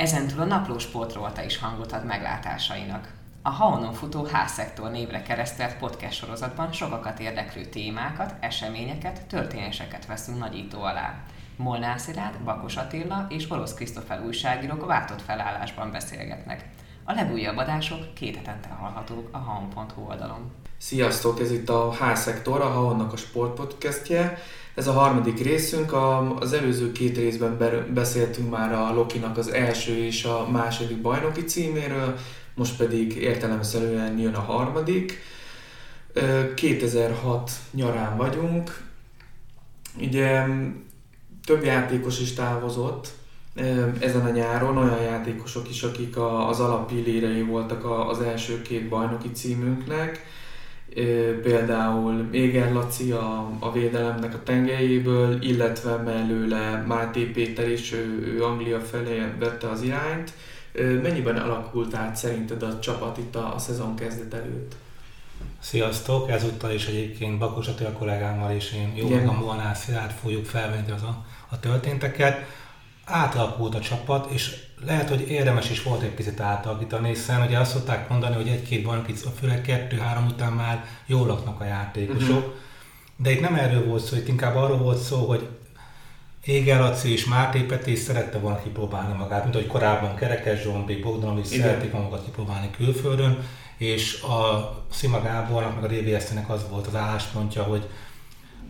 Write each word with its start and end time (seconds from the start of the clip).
Ezentúl 0.00 0.40
a 0.40 0.44
napló 0.44 0.78
sportrolta 0.78 1.42
is 1.42 1.58
hangot 1.58 1.92
ad 1.92 2.04
meglátásainak. 2.04 3.12
A 3.42 3.50
Haonon 3.50 3.92
futó 3.92 4.24
H-szektor 4.24 4.90
névre 4.90 5.22
keresztelt 5.22 5.76
podcast 5.76 6.18
sorozatban 6.18 6.72
sokakat 6.72 7.18
érdeklő 7.18 7.64
témákat, 7.64 8.34
eseményeket, 8.40 9.26
történéseket 9.26 10.06
veszünk 10.06 10.38
nagyító 10.38 10.82
alá. 10.82 11.14
Molnár 11.56 12.00
Szilárd, 12.00 12.38
Bakos 12.44 12.76
Attila 12.76 13.26
és 13.28 13.50
Orosz 13.50 13.74
Krisztofel 13.74 14.24
újságírók 14.26 14.86
váltott 14.86 15.22
felállásban 15.22 15.90
beszélgetnek. 15.90 16.64
A 17.04 17.12
legújabb 17.12 17.56
adások 17.56 18.14
két 18.14 18.36
hetente 18.36 18.68
hallhatók 18.68 19.28
a 19.30 19.38
haon.hu 19.38 20.02
oldalon. 20.08 20.50
Sziasztok, 20.78 21.40
ez 21.40 21.50
itt 21.50 21.68
a 21.68 21.92
H-szektor, 21.92 22.60
a 22.60 22.68
Haonnak 22.68 23.12
a 23.12 23.16
sportpodcastje. 23.16 24.38
Ez 24.74 24.86
a 24.86 24.92
harmadik 24.92 25.42
részünk, 25.42 25.92
a, 25.92 26.36
az 26.38 26.52
előző 26.52 26.92
két 26.92 27.16
részben 27.16 27.58
beszéltünk 27.94 28.50
már 28.50 28.72
a 28.72 28.94
Lokinak 28.94 29.36
az 29.36 29.52
első 29.52 30.04
és 30.04 30.24
a 30.24 30.48
második 30.50 31.00
bajnoki 31.00 31.44
címéről, 31.44 32.18
most 32.54 32.76
pedig 32.76 33.16
értelemszerűen 33.16 34.18
jön 34.18 34.34
a 34.34 34.40
harmadik. 34.40 35.18
2006 36.54 37.50
nyarán 37.70 38.16
vagyunk, 38.16 38.84
ugye 39.98 40.44
több 41.44 41.64
játékos 41.64 42.20
is 42.20 42.32
távozott 42.32 43.08
ezen 44.00 44.26
a 44.26 44.30
nyáron, 44.30 44.76
olyan 44.76 45.02
játékosok 45.02 45.68
is, 45.68 45.82
akik 45.82 46.16
az 46.48 46.60
alappillérei 46.60 47.42
voltak 47.42 48.08
az 48.08 48.20
első 48.20 48.62
két 48.62 48.88
bajnoki 48.88 49.30
címünknek, 49.30 50.26
például 51.42 52.28
Éger 52.30 52.72
Laci 52.72 53.10
a, 53.10 53.50
a 53.58 53.72
védelemnek 53.72 54.34
a 54.34 54.42
tengelyéből, 54.42 55.42
illetve 55.42 55.96
mellőle 55.96 56.84
Máté 56.86 57.24
Péter 57.24 57.68
is, 57.68 57.92
ő, 57.92 58.34
ő 58.34 58.44
Anglia 58.44 58.80
felé 58.80 59.32
vette 59.38 59.68
az 59.68 59.82
irányt. 59.82 60.32
Mennyiben 61.02 61.36
alakult 61.36 61.94
át 61.94 62.16
szerinted 62.16 62.62
a 62.62 62.78
csapat 62.78 63.18
itt 63.18 63.36
a, 63.36 63.54
a 63.54 63.58
szezon 63.58 63.94
kezdet 63.94 64.34
előtt? 64.34 64.74
Sziasztok! 65.58 66.30
Ezúttal 66.30 66.70
is 66.70 66.86
egyébként 66.86 67.38
Bakos 67.38 67.68
Attila 67.68 67.92
kollégámmal 67.92 68.54
és 68.54 68.72
én 68.72 68.92
jó 68.96 69.08
magam 69.08 69.36
Molnár 69.36 69.76
Szilárd 69.76 70.10
fogjuk 70.10 70.44
felvenni 70.44 70.90
az 70.90 71.02
a, 71.02 71.24
a 71.48 71.60
történteket. 71.60 72.46
Átalakult 73.10 73.74
a 73.74 73.80
csapat, 73.80 74.30
és 74.30 74.56
lehet, 74.86 75.08
hogy 75.08 75.28
érdemes 75.28 75.70
is 75.70 75.82
volt 75.82 76.02
egy 76.02 76.14
picit 76.14 76.40
átalakítani, 76.40 77.08
hiszen 77.08 77.42
ugye 77.46 77.58
azt 77.58 77.70
szokták 77.70 78.08
mondani, 78.08 78.34
hogy 78.34 78.48
egy-két 78.48 78.82
bajnoki, 78.82 79.14
főleg 79.40 79.60
kettő-három 79.60 80.26
után 80.26 80.52
már 80.52 80.84
jól 81.06 81.26
laknak 81.26 81.60
a 81.60 81.64
játékosok. 81.64 82.36
Uh-huh. 82.36 82.52
De 83.16 83.30
itt 83.30 83.40
nem 83.40 83.54
erről 83.54 83.86
volt 83.86 84.04
szó, 84.04 84.16
itt 84.16 84.28
inkább 84.28 84.56
arról 84.56 84.78
volt 84.78 84.98
szó, 84.98 85.26
hogy 85.26 85.48
Éger 86.44 86.80
Laci 86.80 87.12
és 87.12 87.24
Máté 87.24 87.60
Peti 87.60 87.94
szerette 87.94 88.38
volna 88.38 88.62
kipróbálni 88.62 89.16
magát, 89.18 89.42
mint 89.42 89.54
ahogy 89.54 89.66
korábban 89.66 90.14
Kerekes 90.14 90.62
Zsombi, 90.62 90.96
Bogdanovics 90.96 91.46
szerették 91.46 91.92
magukat 91.92 92.24
kipróbálni 92.24 92.70
külföldön, 92.70 93.38
és 93.76 94.22
a 94.22 94.72
Szima 94.92 95.22
Gábornak, 95.22 95.80
meg 95.80 95.84
a 95.84 95.94
DVSZ-nek 95.94 96.50
az 96.50 96.66
volt 96.70 96.86
az 96.86 96.94
álláspontja, 96.94 97.62
hogy 97.62 97.88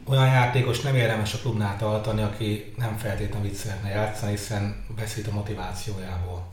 olyan 0.04 0.26
játékos 0.26 0.80
nem 0.80 0.94
érdemes 0.94 1.34
a 1.34 1.38
klubnál 1.38 1.76
tartani, 1.78 2.22
aki 2.22 2.74
nem 2.76 2.96
feltétlenül 2.96 3.46
itt 3.46 3.54
szeretne 3.54 3.88
játszani, 3.88 4.30
hiszen 4.30 4.84
veszít 4.96 5.26
a 5.26 5.32
motivációjából. 5.32 6.46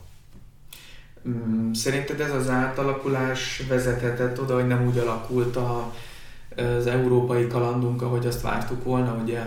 Mm, 1.28 1.72
szerinted 1.72 2.20
ez 2.20 2.32
az 2.32 2.48
átalakulás 2.48 3.62
vezethetett 3.68 4.40
oda, 4.40 4.54
hogy 4.54 4.66
nem 4.66 4.86
úgy 4.86 4.98
alakult 4.98 5.56
a, 5.56 5.94
az 6.56 6.86
európai 6.86 7.46
kalandunk, 7.46 8.02
ahogy 8.02 8.26
azt 8.26 8.42
vártuk 8.42 8.84
volna, 8.84 9.20
ugye 9.22 9.42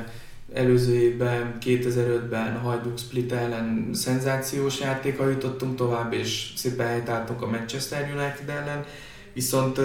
előző 0.53 0.95
évben, 0.95 1.57
2005-ben 1.61 2.57
Hajduk 2.57 2.97
Split 2.97 3.31
ellen 3.31 3.89
szenzációs 3.93 4.79
játéka 4.79 5.29
jutottunk 5.29 5.75
tovább, 5.75 6.13
és 6.13 6.53
szépen 6.55 6.87
helytáltunk 6.87 7.41
a 7.41 7.49
Manchester 7.49 8.01
United 8.01 8.49
ellen, 8.49 8.85
viszont 9.33 9.79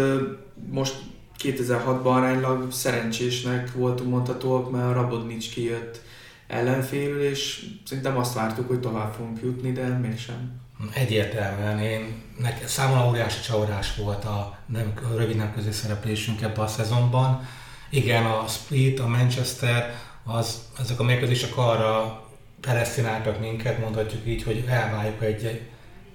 most 0.70 0.94
2006-ban 1.42 2.04
aránylag 2.04 2.72
szerencsésnek 2.72 3.72
voltunk 3.72 4.10
mondhatóak, 4.10 4.70
mert 4.70 4.84
a 4.84 4.92
Rabodnics 4.92 5.50
kijött 5.50 6.00
ellenfélül, 6.46 7.22
és 7.22 7.66
szerintem 7.84 8.18
azt 8.18 8.34
vártuk, 8.34 8.68
hogy 8.68 8.80
tovább 8.80 9.12
fogunk 9.12 9.40
jutni, 9.42 9.72
de 9.72 9.86
mégsem. 9.86 10.60
Egyértelműen 10.92 11.80
én, 11.80 12.22
nekem 12.38 12.66
számomra 12.66 13.08
óriási 13.08 13.40
csavarás 13.40 13.96
volt 13.96 14.24
a, 14.24 14.58
nem, 14.66 14.92
a 15.12 15.16
rövid 15.16 15.36
nemközi 15.36 15.70
szereplésünk 15.70 16.42
ebben 16.42 16.64
a 16.64 16.66
szezonban. 16.66 17.46
Igen, 17.90 18.24
a 18.24 18.46
Split, 18.46 19.00
a 19.00 19.06
Manchester, 19.06 19.94
az, 20.24 20.62
ezek 20.78 21.00
a 21.00 21.04
mérkőzések 21.04 21.56
arra 21.56 22.22
predestináltak 22.60 23.40
minket, 23.40 23.78
mondhatjuk 23.78 24.26
így, 24.26 24.42
hogy 24.42 24.64
elváljuk 24.68 25.22
egy 25.22 25.60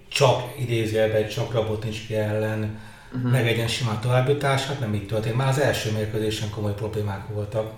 csak 0.09 0.53
idézőjelben 0.59 1.23
egy 1.23 1.29
csak 1.29 1.53
Rabotnicski 1.53 2.15
ellen 2.15 2.79
uh-huh. 3.15 3.31
meg 3.31 3.47
egy 3.47 3.69
sima 3.69 3.99
továbbjutás, 3.99 4.65
hát 4.65 4.79
nem 4.79 4.93
így 4.93 5.07
történt. 5.07 5.35
Már 5.35 5.47
az 5.47 5.59
első 5.59 5.91
mérkőzésen 5.91 6.49
komoly 6.49 6.73
problémák 6.73 7.27
voltak. 7.27 7.71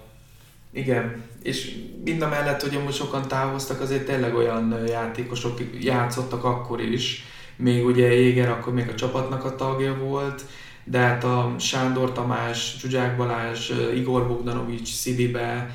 Igen, 0.71 1.23
és 1.43 1.75
mind 2.03 2.21
a 2.21 2.27
mellett, 2.27 2.61
hogy 2.61 2.83
most 2.83 2.97
sokan 2.97 3.27
távoztak, 3.27 3.81
azért 3.81 4.05
tényleg 4.05 4.35
olyan 4.35 4.83
játékosok 4.87 5.59
játszottak 5.79 6.43
akkor 6.43 6.81
is, 6.81 7.25
még 7.55 7.85
ugye 7.85 8.11
Éger 8.11 8.49
akkor 8.49 8.73
még 8.73 8.89
a 8.89 8.95
csapatnak 8.95 9.45
a 9.45 9.55
tagja 9.55 9.97
volt, 9.97 10.41
de 10.83 10.97
hát 10.97 11.23
a 11.23 11.55
Sándor 11.59 12.11
Tamás, 12.11 12.75
Zsuzsák 12.79 13.17
Balázs, 13.17 13.71
Igor 13.95 14.27
Bogdanovics, 14.27 14.93
Szidibe 14.93 15.69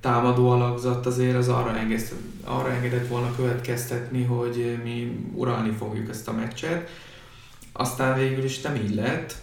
támadó 0.00 0.50
alakzat 0.50 1.06
azért 1.06 1.36
az 1.36 1.48
arra, 1.48 1.76
engedett, 1.76 2.12
arra 2.44 2.70
engedett 2.70 3.08
volna 3.08 3.34
következtetni, 3.36 4.24
hogy 4.24 4.78
mi 4.84 5.28
uralni 5.34 5.70
fogjuk 5.70 6.08
ezt 6.08 6.28
a 6.28 6.32
meccset 6.32 6.90
aztán 7.72 8.18
végül 8.18 8.44
is 8.44 8.60
nem 8.60 8.74
így 8.74 8.94
lett, 8.94 9.34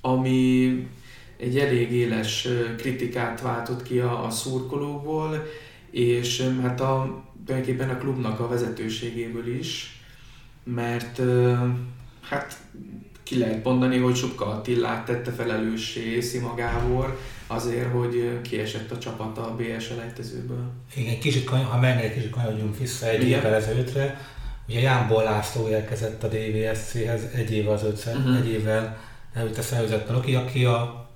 ami 0.00 0.88
egy 1.36 1.58
elég 1.58 1.92
éles 1.92 2.48
kritikát 2.76 3.40
váltott 3.40 3.82
ki 3.82 3.98
a, 3.98 4.24
a 4.24 4.30
szurkolóból, 4.30 5.46
és 5.90 6.52
hát 6.62 6.80
a, 6.80 7.24
tulajdonképpen 7.46 7.90
a 7.90 7.98
klubnak 7.98 8.40
a 8.40 8.48
vezetőségéből 8.48 9.56
is, 9.58 10.00
mert 10.64 11.20
hát 12.20 12.56
ki 13.22 13.38
lehet 13.38 13.64
mondani, 13.64 13.98
hogy 13.98 14.16
Subka 14.16 14.46
Attilát 14.46 15.04
tette 15.04 15.32
felelőssé 15.32 16.20
Szima 16.20 16.54
Gábor 16.54 17.18
azért, 17.46 17.92
hogy 17.92 18.40
kiesett 18.42 18.90
a 18.90 18.98
csapat 18.98 19.38
a 19.38 19.56
BS 19.56 19.88
elejtezőből. 19.88 20.70
Igen, 20.94 21.18
kicsit, 21.18 21.48
ha 21.48 21.86
egy 21.86 22.14
kicsit 22.14 22.30
kanyarodjunk 22.30 22.78
vissza 22.78 23.08
egy 23.08 23.28
évvel 23.28 23.54
ezelőttre, 23.54 24.20
Ugye 24.68 24.80
Jánból 24.80 25.22
László 25.22 25.68
érkezett 25.68 26.22
a 26.22 26.28
DVSC-hez 26.28 27.22
egy 27.34 27.50
évvel 27.50 27.72
az 27.72 27.84
ötszer, 27.84 28.16
uh-huh. 28.16 28.36
egy 28.36 28.48
évvel 28.48 28.96
előtte 29.34 29.62
szervezett 29.62 30.10
Loki, 30.10 30.34
aki 30.34 30.64
a 30.64 31.06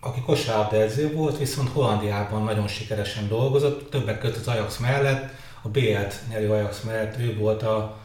aki 0.00 0.20
kosárlabda 0.20 0.76
edző 0.76 1.12
volt, 1.12 1.38
viszont 1.38 1.68
Hollandiában 1.68 2.44
nagyon 2.44 2.68
sikeresen 2.68 3.28
dolgozott, 3.28 3.90
többek 3.90 4.18
között 4.18 4.36
az 4.36 4.48
Ajax 4.48 4.78
mellett, 4.78 5.32
a 5.62 5.68
BL-t 5.68 6.14
nyerő 6.28 6.50
Ajax 6.50 6.80
mellett 6.80 7.18
ő 7.18 7.36
volt 7.38 7.62
a 7.62 7.98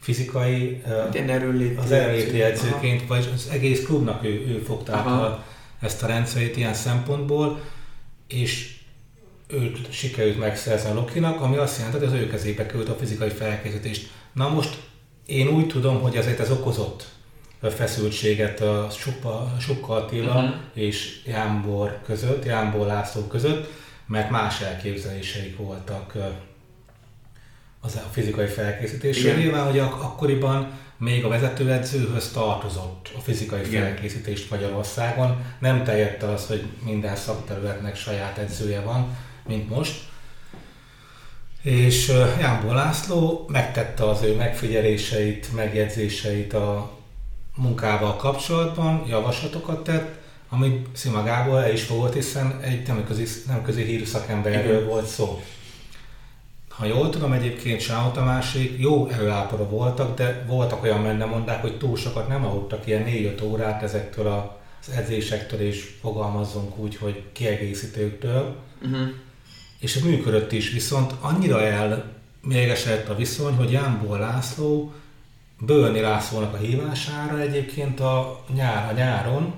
fizikai, 0.00 0.82
az 1.78 1.92
erőléti 1.92 2.42
edzőként, 2.42 3.06
vagy 3.06 3.30
az 3.34 3.48
egész 3.52 3.84
klubnak 3.84 4.24
ő, 4.24 4.28
ő 4.28 4.58
fogta 4.58 4.92
a, 4.92 5.44
ezt 5.80 6.02
a 6.02 6.06
rendszerét 6.06 6.56
ilyen 6.56 6.74
szempontból, 6.74 7.60
és 8.28 8.77
őt 9.48 9.92
sikerült 9.92 10.38
megszerzni 10.38 10.90
a 10.90 10.94
Lokinak, 10.94 11.40
ami 11.40 11.56
azt 11.56 11.78
jelenti, 11.78 11.98
hogy 11.98 12.06
az 12.06 12.12
ő 12.12 12.26
kezébe 12.26 12.66
került 12.66 12.88
a 12.88 12.94
fizikai 12.94 13.28
felkészítést. 13.30 14.10
Na 14.32 14.48
most 14.48 14.78
én 15.26 15.48
úgy 15.48 15.66
tudom, 15.66 16.00
hogy 16.00 16.16
ezért 16.16 16.40
ez 16.40 16.50
okozott 16.50 17.06
feszültséget 17.62 18.60
a 18.60 18.88
Sukka 19.58 19.94
Attila 19.94 20.34
uh-huh. 20.34 20.54
és 20.74 21.22
Jánbor 21.26 22.00
között, 22.04 22.44
Jánbor 22.44 22.86
László 22.86 23.22
között, 23.22 23.70
mert 24.06 24.30
más 24.30 24.60
elképzeléseik 24.60 25.56
voltak 25.56 26.16
az 27.80 27.96
a 27.96 28.08
fizikai 28.10 28.46
felkészítésről. 28.46 29.36
Nyilván, 29.36 29.66
hogy 29.66 29.78
ak- 29.78 30.02
akkoriban 30.02 30.70
még 30.98 31.24
a 31.24 31.28
vezetőedzőhöz 31.28 32.30
tartozott 32.30 33.10
a 33.16 33.20
fizikai 33.20 33.66
Igen. 33.66 33.82
felkészítést 33.82 34.50
Magyarországon. 34.50 35.44
Nem 35.58 35.84
terjedt 35.84 36.22
az, 36.22 36.46
hogy 36.46 36.64
minden 36.84 37.16
szakterületnek 37.16 37.96
saját 37.96 38.38
edzője 38.38 38.80
van, 38.80 39.16
mint 39.48 39.68
most. 39.68 40.06
És 41.62 42.08
Jánból 42.40 42.74
László 42.74 43.46
megtette 43.48 44.08
az 44.08 44.22
ő 44.22 44.34
megfigyeléseit, 44.34 45.54
megjegyzéseit 45.54 46.52
a 46.52 46.90
munkával 47.56 48.16
kapcsolatban, 48.16 49.04
javaslatokat 49.08 49.84
tett, 49.84 50.16
amit 50.48 50.96
Szima 50.96 51.22
Gábor 51.22 51.62
el 51.62 51.72
is 51.72 51.82
fogott, 51.82 52.14
hiszen 52.14 52.60
egy 52.60 52.86
nemközi, 52.86 53.24
nemközi 53.46 53.82
hírű 53.82 54.04
szakemberről 54.04 54.86
volt 54.86 55.06
szó. 55.06 55.42
Ha 56.68 56.86
jól 56.86 57.10
tudom, 57.10 57.32
egyébként 57.32 57.80
Sáó 57.80 58.10
Tamásék 58.10 58.80
jó 58.80 59.08
előállapotban 59.08 59.70
voltak, 59.70 60.16
de 60.16 60.44
voltak 60.46 60.82
olyan 60.82 61.00
mennemondák, 61.00 61.60
hogy 61.60 61.78
túl 61.78 61.96
sokat 61.96 62.28
nem 62.28 62.44
aludtak 62.44 62.86
ilyen 62.86 63.04
4-5 63.06 63.42
órát 63.42 63.82
ezektől 63.82 64.26
az 64.26 64.94
edzésektől, 64.94 65.60
és 65.60 65.94
fogalmazzunk 66.00 66.78
úgy, 66.78 66.96
hogy 66.96 67.22
kiegészítőktől. 67.32 68.56
Uh-huh 68.82 69.08
és 69.80 69.98
működött 69.98 70.52
is, 70.52 70.70
viszont 70.70 71.14
annyira 71.20 71.62
el 71.62 72.16
mérgesedett 72.42 73.08
a 73.08 73.16
viszony, 73.16 73.54
hogy 73.54 73.70
Jánból 73.70 74.18
László 74.18 74.92
Bölni 75.60 76.00
Lászlónak 76.00 76.54
a 76.54 76.56
hívására 76.56 77.40
egyébként 77.40 78.00
a, 78.00 78.44
nyár, 78.54 78.92
a 78.92 78.96
nyáron, 78.96 79.54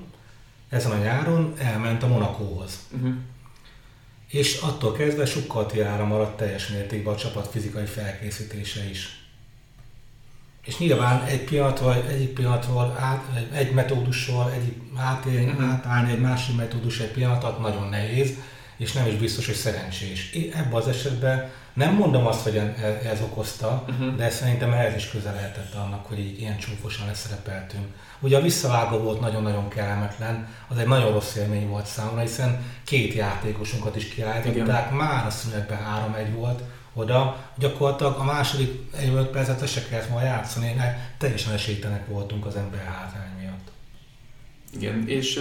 ezen 0.69 0.91
a 0.91 0.97
nyáron 0.97 1.55
elment 1.59 2.03
a 2.03 2.09
Monakóhoz. 2.09 2.79
Uh-huh. 2.91 3.15
És 4.29 4.61
attól 4.61 4.93
kezdve 4.93 5.27
sukkatiára 5.27 6.05
maradt 6.05 6.37
teljes 6.37 6.69
mértékben 6.69 7.15
a 7.15 7.17
csapat 7.17 7.47
fizikai 7.47 7.85
felkészítése 7.85 8.91
is. 8.91 9.25
És 10.65 10.79
nyilván 10.79 11.25
egy 11.25 11.45
pillanatról, 11.45 12.05
egyik 12.09 12.29
pillanatról 12.29 12.97
át, 12.99 13.49
egy 13.53 13.73
metódusról 13.73 14.51
egyik 14.53 14.77
átélni, 14.97 15.51
uh-huh. 15.51 15.71
átállni 15.71 16.13
egy 16.13 16.21
másik 16.21 16.57
metódus 16.57 17.01
egy 17.01 17.11
pillanatot 17.11 17.61
nagyon 17.61 17.89
nehéz, 17.89 18.35
és 18.81 18.93
nem 18.93 19.07
is 19.07 19.15
biztos, 19.15 19.47
hogy 19.47 19.55
szerencsés. 19.55 20.31
Ebben 20.55 20.73
az 20.73 20.89
esetben 20.89 21.51
nem 21.73 21.95
mondom 21.95 22.27
azt, 22.27 22.43
hogy 22.43 22.57
ez 23.05 23.21
okozta, 23.21 23.85
uh-huh. 23.89 24.17
de 24.17 24.31
szerintem 24.31 24.73
ehhez 24.73 24.95
is 24.95 25.11
közel 25.11 25.35
lehetett 25.35 25.75
annak, 25.75 26.07
hogy 26.07 26.19
így 26.19 26.41
ilyen 26.41 26.59
csúfosan 26.59 27.07
leszerepeltünk. 27.07 27.87
Ugye 28.21 28.37
a 28.37 28.41
visszavágó 28.43 28.99
volt 28.99 29.21
nagyon-nagyon 29.21 29.69
kellemetlen, 29.69 30.49
az 30.69 30.79
egy 30.79 30.87
nagyon 30.87 31.13
rossz 31.13 31.35
élmény 31.35 31.69
volt 31.69 31.87
számomra, 31.87 32.21
hiszen 32.21 32.65
két 32.85 33.15
játékosunkat 33.15 33.97
is 33.97 34.09
kiállították, 34.09 34.91
már 34.91 35.27
a 35.27 35.31
szünetben 35.31 35.79
3-1 36.15 36.35
volt, 36.35 36.63
oda, 36.95 37.51
gyakorlatilag 37.59 38.19
a 38.19 38.25
második 38.25 38.71
5 39.15 39.27
percet 39.27 39.69
se 39.69 39.87
kellett 39.89 40.07
volna 40.07 40.27
játszani, 40.27 40.75
mert 40.77 40.99
teljesen 41.19 41.53
esélytelenek 41.53 42.07
voltunk 42.07 42.47
az 42.47 42.57
ember 42.57 42.85
hátrány 42.85 43.31
miatt. 43.41 43.71
Igen, 44.73 45.09
és 45.09 45.41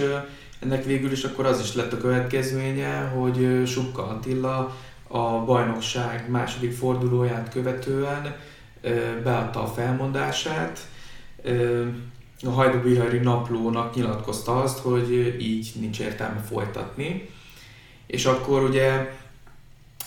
ennek 0.60 0.84
végül 0.84 1.12
is 1.12 1.24
akkor 1.24 1.46
az 1.46 1.60
is 1.60 1.74
lett 1.74 1.92
a 1.92 1.98
következménye, 1.98 3.00
hogy 3.00 3.62
Subka 3.66 4.06
Attila 4.06 4.76
a 5.08 5.44
bajnokság 5.44 6.30
második 6.30 6.72
fordulóját 6.72 7.50
követően 7.50 8.36
beadta 9.22 9.62
a 9.62 9.66
felmondását. 9.66 10.88
A 12.42 12.50
Hajdubihari 12.50 13.18
naplónak 13.18 13.94
nyilatkozta 13.94 14.62
azt, 14.62 14.78
hogy 14.78 15.36
így 15.40 15.72
nincs 15.80 16.00
értelme 16.00 16.40
folytatni. 16.40 17.28
És 18.06 18.24
akkor 18.24 18.62
ugye 18.62 19.12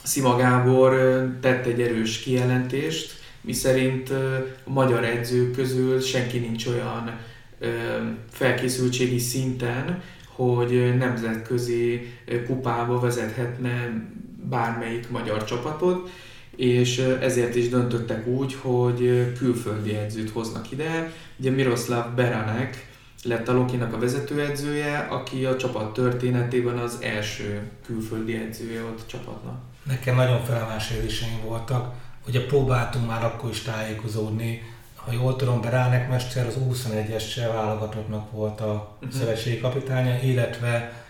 Szima 0.03 0.35
Gábor 0.35 0.93
tett 1.41 1.65
egy 1.65 1.81
erős 1.81 2.19
kijelentést, 2.19 3.21
miszerint 3.41 4.09
a 4.63 4.69
magyar 4.69 5.03
edzők 5.03 5.55
közül 5.55 6.01
senki 6.01 6.37
nincs 6.37 6.65
olyan 6.65 7.19
felkészültségi 8.31 9.19
szinten, 9.19 10.01
hogy 10.35 10.97
nemzetközi 10.97 12.13
kupába 12.45 12.99
vezethetne 12.99 14.03
bármelyik 14.49 15.09
magyar 15.09 15.43
csapatot, 15.43 16.09
és 16.55 16.97
ezért 17.21 17.55
is 17.55 17.69
döntöttek 17.69 18.27
úgy, 18.27 18.53
hogy 18.61 19.31
külföldi 19.37 19.95
edzőt 19.95 20.29
hoznak 20.29 20.71
ide. 20.71 21.11
Ugye 21.39 21.51
Miroslav 21.51 22.13
Beranek 22.15 22.87
lett 23.23 23.47
a 23.47 23.53
Lokinak 23.53 23.93
a 23.93 23.99
vezetőedzője, 23.99 24.97
aki 24.97 25.45
a 25.45 25.55
csapat 25.55 25.93
történetében 25.93 26.77
az 26.77 26.97
első 27.01 27.61
külföldi 27.85 28.35
edzője 28.35 28.81
volt 28.81 29.01
a 29.01 29.07
csapatnak. 29.07 29.61
Nekem 29.83 30.15
nagyon 30.15 30.43
felemás 30.43 30.91
érzéseim 30.91 31.41
voltak, 31.45 31.93
ugye 32.27 32.45
próbáltunk 32.45 33.07
már 33.07 33.23
akkor 33.23 33.49
is 33.49 33.61
tájékozódni, 33.61 34.61
ha 35.05 35.11
jól 35.11 35.35
tudom, 35.35 35.61
Beránek 35.61 36.09
Mester 36.09 36.47
az 36.47 36.57
21-es 36.59 37.49
válogatottnak 37.53 38.31
volt 38.31 38.61
a 38.61 38.97
uh-huh. 39.01 39.19
szövetségi 39.19 39.59
kapitánya, 39.59 40.19
illetve 40.21 41.03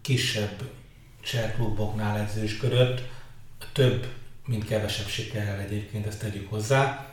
kisebb 0.00 0.62
cseh 1.22 1.52
kluboknál 1.54 2.18
edzősködött, 2.18 3.02
több, 3.72 4.06
mint 4.46 4.64
kevesebb 4.64 5.06
sikerrel 5.06 5.60
egyébként, 5.60 6.06
ezt 6.06 6.20
tegyük 6.20 6.50
hozzá. 6.50 7.06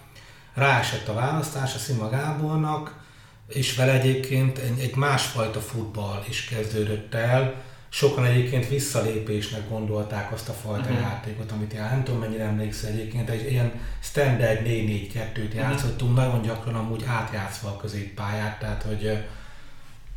Ráesett 0.54 1.08
a 1.08 1.14
választás 1.14 1.76
a 1.76 1.78
Szima 1.78 2.10
Gábornak, 2.10 3.06
és 3.48 3.76
vele 3.76 3.92
egyébként 3.92 4.58
egy, 4.58 4.80
egy 4.80 4.96
másfajta 4.96 5.60
futball 5.60 6.24
is 6.30 6.46
kezdődött 6.46 7.14
el. 7.14 7.62
Sokan 7.98 8.26
egyébként 8.26 8.68
visszalépésnek 8.68 9.70
gondolták 9.70 10.32
azt 10.32 10.50
a 10.50 10.54
fajta 10.54 10.90
uh-huh. 10.90 11.00
játékot, 11.00 11.52
amit 11.52 11.74
jár. 11.74 11.92
Nem 11.92 12.04
tudom, 12.04 12.20
mennyire 12.20 12.44
emlékszel 12.44 12.90
egyébként, 12.90 13.30
egy 13.30 13.52
ilyen 13.52 13.72
standard 14.02 14.60
4-4-2-t 14.66 15.38
uh-huh. 15.38 15.56
játszottunk, 15.56 16.16
nagyon 16.16 16.42
gyakran 16.42 16.76
amúgy 16.76 17.04
átjátszva 17.08 17.70
a 17.70 17.78
középpályát, 17.78 18.60
tehát 18.60 18.84
hogy 18.84 19.26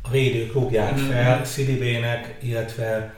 a 0.01 0.09
védők 0.09 0.53
rúgják 0.53 0.91
uh-huh. 0.91 1.09
fel 1.09 1.45
Szilibének, 1.45 2.37
illetve 2.41 3.15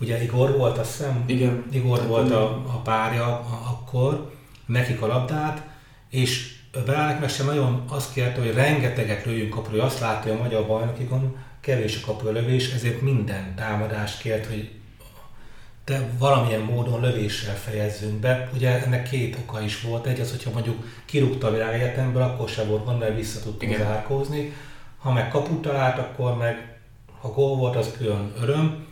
Ugye 0.00 0.22
Igor 0.22 0.56
volt, 0.56 0.78
azt 0.78 0.96
hiszem, 0.96 1.24
Igen. 1.26 1.64
Igor 1.72 2.06
volt 2.06 2.30
a, 2.30 2.44
a 2.50 2.80
párja 2.84 3.26
a, 3.26 3.60
akkor, 3.70 4.34
nekik 4.66 5.02
a 5.02 5.06
labdát, 5.06 5.62
és 6.10 6.58
Belánek 6.86 7.20
meg 7.20 7.28
sem 7.28 7.46
nagyon 7.46 7.84
azt 7.88 8.12
kérte, 8.12 8.40
hogy 8.40 8.54
rengeteget 8.54 9.24
lőjünk 9.24 9.50
kapura, 9.50 9.84
azt 9.84 10.00
látta, 10.00 10.28
hogy 10.28 10.38
a 10.38 10.42
magyar 10.42 10.66
bajnokikon 10.66 11.36
kevés 11.60 12.02
a 12.02 12.06
kapura 12.06 12.32
lövés, 12.32 12.72
ezért 12.72 13.00
minden 13.00 13.54
támadást 13.54 14.20
kért, 14.20 14.46
hogy 14.46 14.70
de 15.84 16.10
valamilyen 16.18 16.60
módon 16.60 17.00
lövéssel 17.00 17.56
fejezzünk 17.56 18.20
be. 18.20 18.50
Ugye 18.54 18.84
ennek 18.84 19.08
két 19.08 19.36
oka 19.36 19.60
is 19.60 19.80
volt. 19.80 20.06
Egy 20.06 20.20
az, 20.20 20.30
hogyha 20.30 20.50
mondjuk 20.50 20.84
kirúgta 21.04 21.46
a 21.46 21.50
világegyetemből, 21.50 22.22
akkor 22.22 22.48
se 22.48 22.64
volt 22.64 22.84
gond, 22.84 22.98
mert 22.98 23.16
vissza 23.16 23.40
tudtunk 23.40 23.76
zárkózni. 23.76 24.52
Ha 24.98 25.12
meg 25.12 25.28
kaput 25.28 25.62
talált, 25.62 25.98
akkor 25.98 26.36
meg 26.36 26.78
ha 27.20 27.28
gól 27.28 27.56
volt, 27.56 27.76
az 27.76 27.92
külön 27.98 28.32
öröm 28.40 28.88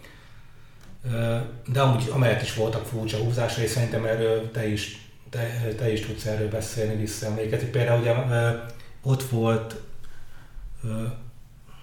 de 1.66 1.80
amúgy 1.80 2.08
amellett 2.12 2.42
is 2.42 2.54
voltak 2.54 2.86
furcsa 2.86 3.18
húzásai, 3.18 3.64
és 3.64 3.70
szerintem 3.70 4.04
erről 4.04 4.50
te 4.50 4.68
is, 4.68 5.10
te, 5.30 5.74
te 5.76 5.92
is 5.92 6.00
tudsz 6.00 6.26
erről 6.26 6.48
beszélni, 6.48 6.96
visszaemlékezni. 6.96 7.68
Például 7.68 8.00
ugye 8.00 8.14
ott 9.02 9.22
volt 9.22 9.80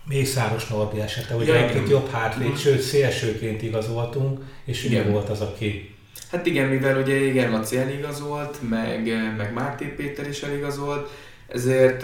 Mészáros 0.08 0.68
Norbi 0.68 1.00
esete, 1.00 1.36
ugye 1.36 1.54
ja, 1.54 1.66
akit 1.66 1.90
jobb 1.90 2.10
hátlét, 2.10 2.52
mm. 2.52 2.56
sőt 2.56 2.82
szélsőként 2.82 3.62
igazoltunk, 3.62 4.40
és 4.66 4.84
igen. 4.84 5.12
volt 5.12 5.30
az, 5.30 5.42
aki 5.42 5.96
Hát 6.32 6.46
igen, 6.46 6.68
mivel 6.68 7.02
ugye 7.02 7.16
igen, 7.16 7.52
Laci 7.52 7.78
eligazolt, 7.78 8.58
meg, 8.70 9.34
meg 9.38 9.54
Márté 9.54 9.86
Péter 9.86 10.28
is 10.28 10.42
eligazolt, 10.42 11.10
ezért 11.48 12.04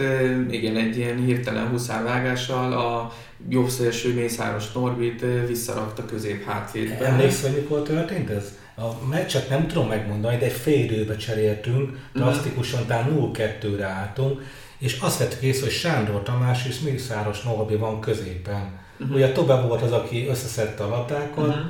igen, 0.50 0.76
egy 0.76 0.98
ilyen 0.98 1.24
hirtelen 1.26 1.68
huszárvágással 1.68 2.74
a 2.74 3.14
jobb 3.50 3.70
szélső 3.70 4.14
Mészáros 4.14 4.72
Norbit 4.72 5.26
visszarakta 5.48 6.06
közép 6.06 6.46
hátvédbe. 6.46 7.06
Emlékszel, 7.06 7.52
hogy 7.52 7.62
mikor 7.62 7.82
történt 7.82 8.30
ez? 8.30 8.60
A 8.76 9.08
meccset 9.10 9.50
nem 9.50 9.68
tudom 9.68 9.88
megmondani, 9.88 10.38
de 10.38 10.46
egy 10.46 10.52
fél 10.52 10.84
időbe 10.84 11.16
cseréltünk, 11.16 11.90
mhm. 11.90 12.24
drasztikusan, 12.24 12.86
tehát 12.86 13.10
0-2-re 13.16 13.86
álltunk, 13.86 14.42
és 14.82 15.00
azt 15.00 15.20
vettük 15.20 15.42
észre, 15.42 15.66
hogy 15.66 15.74
Sándor 15.74 16.24
Tamás 16.24 16.66
és 16.66 16.80
Mészáros 16.80 17.44
Norbi 17.44 17.76
van 17.76 18.00
középen. 18.00 18.80
Uh-huh. 19.00 19.16
Ugye 19.16 19.32
Tobe 19.32 19.62
volt 19.62 19.82
az, 19.82 19.92
aki 19.92 20.28
összeszedte 20.28 20.84
a 20.84 20.90
labdákat, 20.90 21.48
uh-huh. 21.48 21.66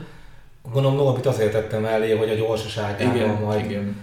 gondolom 0.72 0.98
Norbit 0.98 1.26
azért 1.26 1.52
tettem 1.52 1.86
elé, 1.86 2.16
hogy 2.16 2.30
a 2.30 2.36
gyorsaságával 2.36 3.40
majd 3.40 3.66
igen 3.66 3.96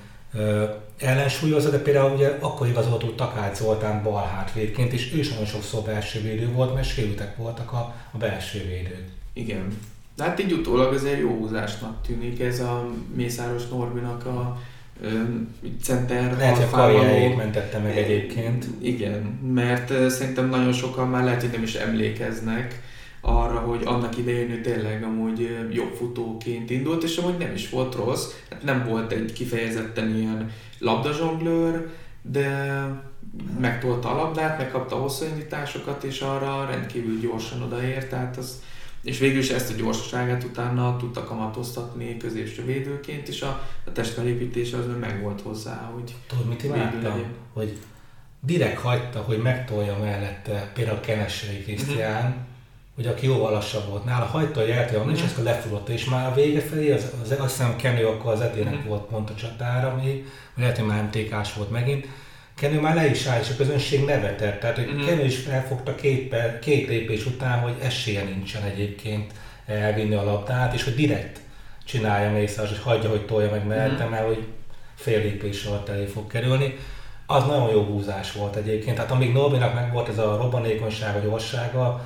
ellensúlyozza, 0.99 1.71
de 1.71 1.79
például 1.79 2.15
ugye 2.15 2.39
akkor 2.41 2.67
igazoltuk 2.67 3.15
Takács 3.15 3.57
Zoltán 3.57 4.03
bal 4.03 4.27
hátvédként, 4.27 4.93
és 4.93 5.13
ő 5.15 5.19
is 5.19 5.29
nagyon 5.29 5.47
sokszor 5.47 5.83
belső 5.83 6.21
védő 6.21 6.53
volt, 6.53 6.75
mert 6.75 6.89
sérültek 6.89 7.37
voltak 7.37 7.73
a, 7.73 7.95
a 8.11 8.17
belső 8.17 8.59
védők. 8.59 9.09
Igen. 9.33 9.79
De 10.17 10.25
hát 10.25 10.41
így 10.41 10.53
utólag 10.53 10.93
azért 10.93 11.21
jó 11.21 11.29
húzásnak 11.29 12.03
tűnik 12.07 12.41
ez 12.41 12.61
a 12.61 12.89
Mészáros 13.15 13.69
Norbinak 13.69 14.27
a 14.27 14.59
center 15.83 16.37
Lehet, 16.37 16.57
hogy 16.57 16.65
a 16.65 16.77
karrierjét 16.77 17.37
mentette 17.37 17.79
meg 17.79 17.97
egyébként. 17.97 18.67
Igen, 18.79 19.23
mert 19.53 20.11
szerintem 20.11 20.49
nagyon 20.49 20.73
sokan 20.73 21.09
már 21.09 21.25
lehet, 21.25 21.41
hogy 21.41 21.51
nem 21.51 21.63
is 21.63 21.75
emlékeznek 21.75 22.83
arra, 23.21 23.59
hogy 23.59 23.83
annak 23.85 24.19
idején 24.19 24.51
ő 24.51 24.61
tényleg 24.61 25.03
amúgy 25.03 25.69
jobb 25.73 25.95
futóként 25.95 26.71
indult, 26.71 27.03
és 27.03 27.17
amúgy 27.17 27.39
nem 27.39 27.55
is 27.55 27.71
volt 27.71 27.95
rossz, 27.95 28.33
hát 28.51 28.63
nem 28.63 28.85
volt 28.89 29.13
egy 29.13 29.33
kifejezetten 29.33 30.17
ilyen 30.17 30.51
labdazsonglőr, 30.79 31.89
de 32.23 32.75
megtolta 33.61 34.11
a 34.11 34.17
labdát, 34.17 34.59
megkapta 34.59 34.97
a 34.97 35.01
hosszú 35.01 35.25
indításokat, 35.25 36.05
és 36.05 36.21
arra 36.21 36.67
rendkívül 36.71 37.19
gyorsan 37.21 37.63
odaért, 37.63 38.09
tehát 38.09 38.37
az, 38.37 38.63
és 39.09 39.19
végül 39.19 39.39
is 39.39 39.51
ezt 39.51 39.71
a 39.71 39.75
gyorsaságát 39.75 40.45
utána 40.45 40.97
tudta 40.97 41.25
kamatoztatni 41.25 42.17
középső 42.17 42.65
védőként, 42.65 43.29
és 43.29 43.43
a, 43.43 43.63
a 43.85 43.93
testfelépítése 43.93 44.77
az 44.77 44.85
meg 45.01 45.23
volt 45.23 45.41
hozzá, 45.41 45.91
hogy 45.95 46.15
Tudod, 46.27 46.47
mit 46.49 46.63
imádtam? 46.63 47.23
Hogy 47.53 47.79
direkt 48.41 48.81
hagyta, 48.81 49.21
hogy 49.21 49.39
megtolja 49.39 49.99
mellette 49.99 50.71
például 50.75 51.01
Kenessei 51.01 51.63
Krisztián, 51.63 52.29
mm-hmm 52.29 52.47
hogy 52.99 53.07
aki 53.07 53.27
jóval 53.27 53.53
lassabb 53.53 53.89
volt 53.89 54.05
nála, 54.05 54.25
hagyta 54.25 54.61
a 54.61 54.67
jeltője, 54.67 55.05
és 55.13 55.23
ezt 55.23 55.39
a 55.39 55.43
lefullotta, 55.43 55.93
és 55.93 56.05
már 56.05 56.31
a 56.31 56.35
vége 56.35 56.61
felé, 56.61 56.93
az, 56.93 57.13
az, 57.23 57.35
azt 57.39 57.57
hiszem 57.57 57.77
Kenő 57.77 58.07
akkor 58.07 58.33
az 58.33 58.41
etének 58.41 58.85
mm. 58.85 58.89
volt 58.89 59.03
pont 59.03 59.31
a 59.31 59.35
csatára, 59.35 59.89
ami 59.93 60.25
lehet, 60.55 60.79
hogy 60.79 60.87
már 60.87 61.03
MTK-s 61.03 61.55
volt 61.55 61.71
megint, 61.71 62.07
Kenő 62.59 62.81
már 62.81 62.95
le 62.95 63.07
is 63.07 63.27
áll, 63.27 63.41
és 63.41 63.51
a 63.51 63.57
közönség 63.57 64.05
nevetett. 64.05 64.61
Tehát, 64.61 64.77
hogy 64.77 64.91
mm. 64.93 65.07
Kenő 65.07 65.25
is 65.25 65.37
felfogta 65.37 65.95
két, 65.95 66.35
két 66.61 66.89
lépés 66.89 67.27
után, 67.27 67.59
hogy 67.59 67.75
esélye 67.83 68.23
nincsen 68.23 68.63
egyébként 68.63 69.33
elvinni 69.67 70.15
a 70.15 70.25
labdát, 70.25 70.75
és 70.75 70.85
hogy 70.85 70.95
direkt 70.95 71.41
csinálja 71.85 72.31
Mészáros, 72.31 72.71
hogy 72.71 72.81
hagyja, 72.83 73.11
hogy 73.11 73.27
tolja 73.27 73.51
meg 73.51 73.67
mellette, 73.67 74.07
mm. 74.07 74.11
mert 74.11 74.27
hogy 74.27 74.45
fél 74.95 75.19
lépés 75.21 75.65
alatt 75.65 75.89
elé 75.89 76.05
fog 76.05 76.27
kerülni. 76.27 76.77
Az 77.27 77.45
nagyon 77.45 77.71
jó 77.71 77.83
húzás 77.83 78.33
volt 78.33 78.57
egyébként. 78.57 78.97
Tehát 78.97 79.11
amíg 79.11 79.33
Norbinak 79.33 79.75
meg 79.75 79.93
volt 79.93 80.09
ez 80.09 80.19
a 80.19 80.37
robbanékonysága, 80.37 81.19
gyorsága, 81.19 82.05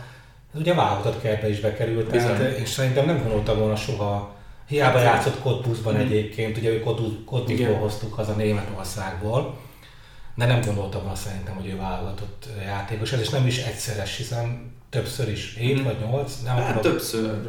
ez 0.54 0.60
ugye 0.60 0.74
válogatott 0.74 1.22
kertbe 1.22 1.48
is 1.48 1.60
bekerült, 1.60 2.10
tehát, 2.10 2.58
és 2.58 2.68
szerintem 2.68 3.06
nem 3.06 3.22
gondolta 3.22 3.54
volna 3.54 3.76
soha, 3.76 4.34
hiába 4.68 4.98
hát, 4.98 5.06
játszott 5.06 5.40
Cottbusban 5.40 5.94
mm. 5.94 5.98
egyébként, 5.98 6.56
ugye 6.56 6.70
ő 6.70 6.80
Cottbusból 7.24 7.76
hoztuk 7.78 8.14
haza 8.14 8.32
Németországból, 8.32 9.58
de 10.34 10.46
nem 10.46 10.60
gondoltam 10.60 11.00
volna 11.00 11.16
szerintem, 11.16 11.54
hogy 11.54 11.68
ő 11.68 11.76
válogatott 11.76 12.46
játékos, 12.64 13.12
ez 13.12 13.20
is 13.20 13.28
nem 13.28 13.46
is 13.46 13.58
egyszeres, 13.58 14.16
hiszen 14.16 14.70
többször 14.90 15.28
is, 15.28 15.54
7 15.58 15.80
mm. 15.80 15.84
vagy 15.84 15.96
8, 16.00 16.42
nem 16.44 16.56
hát 16.56 16.76
tudom. 16.76 16.92
többször 16.92 17.40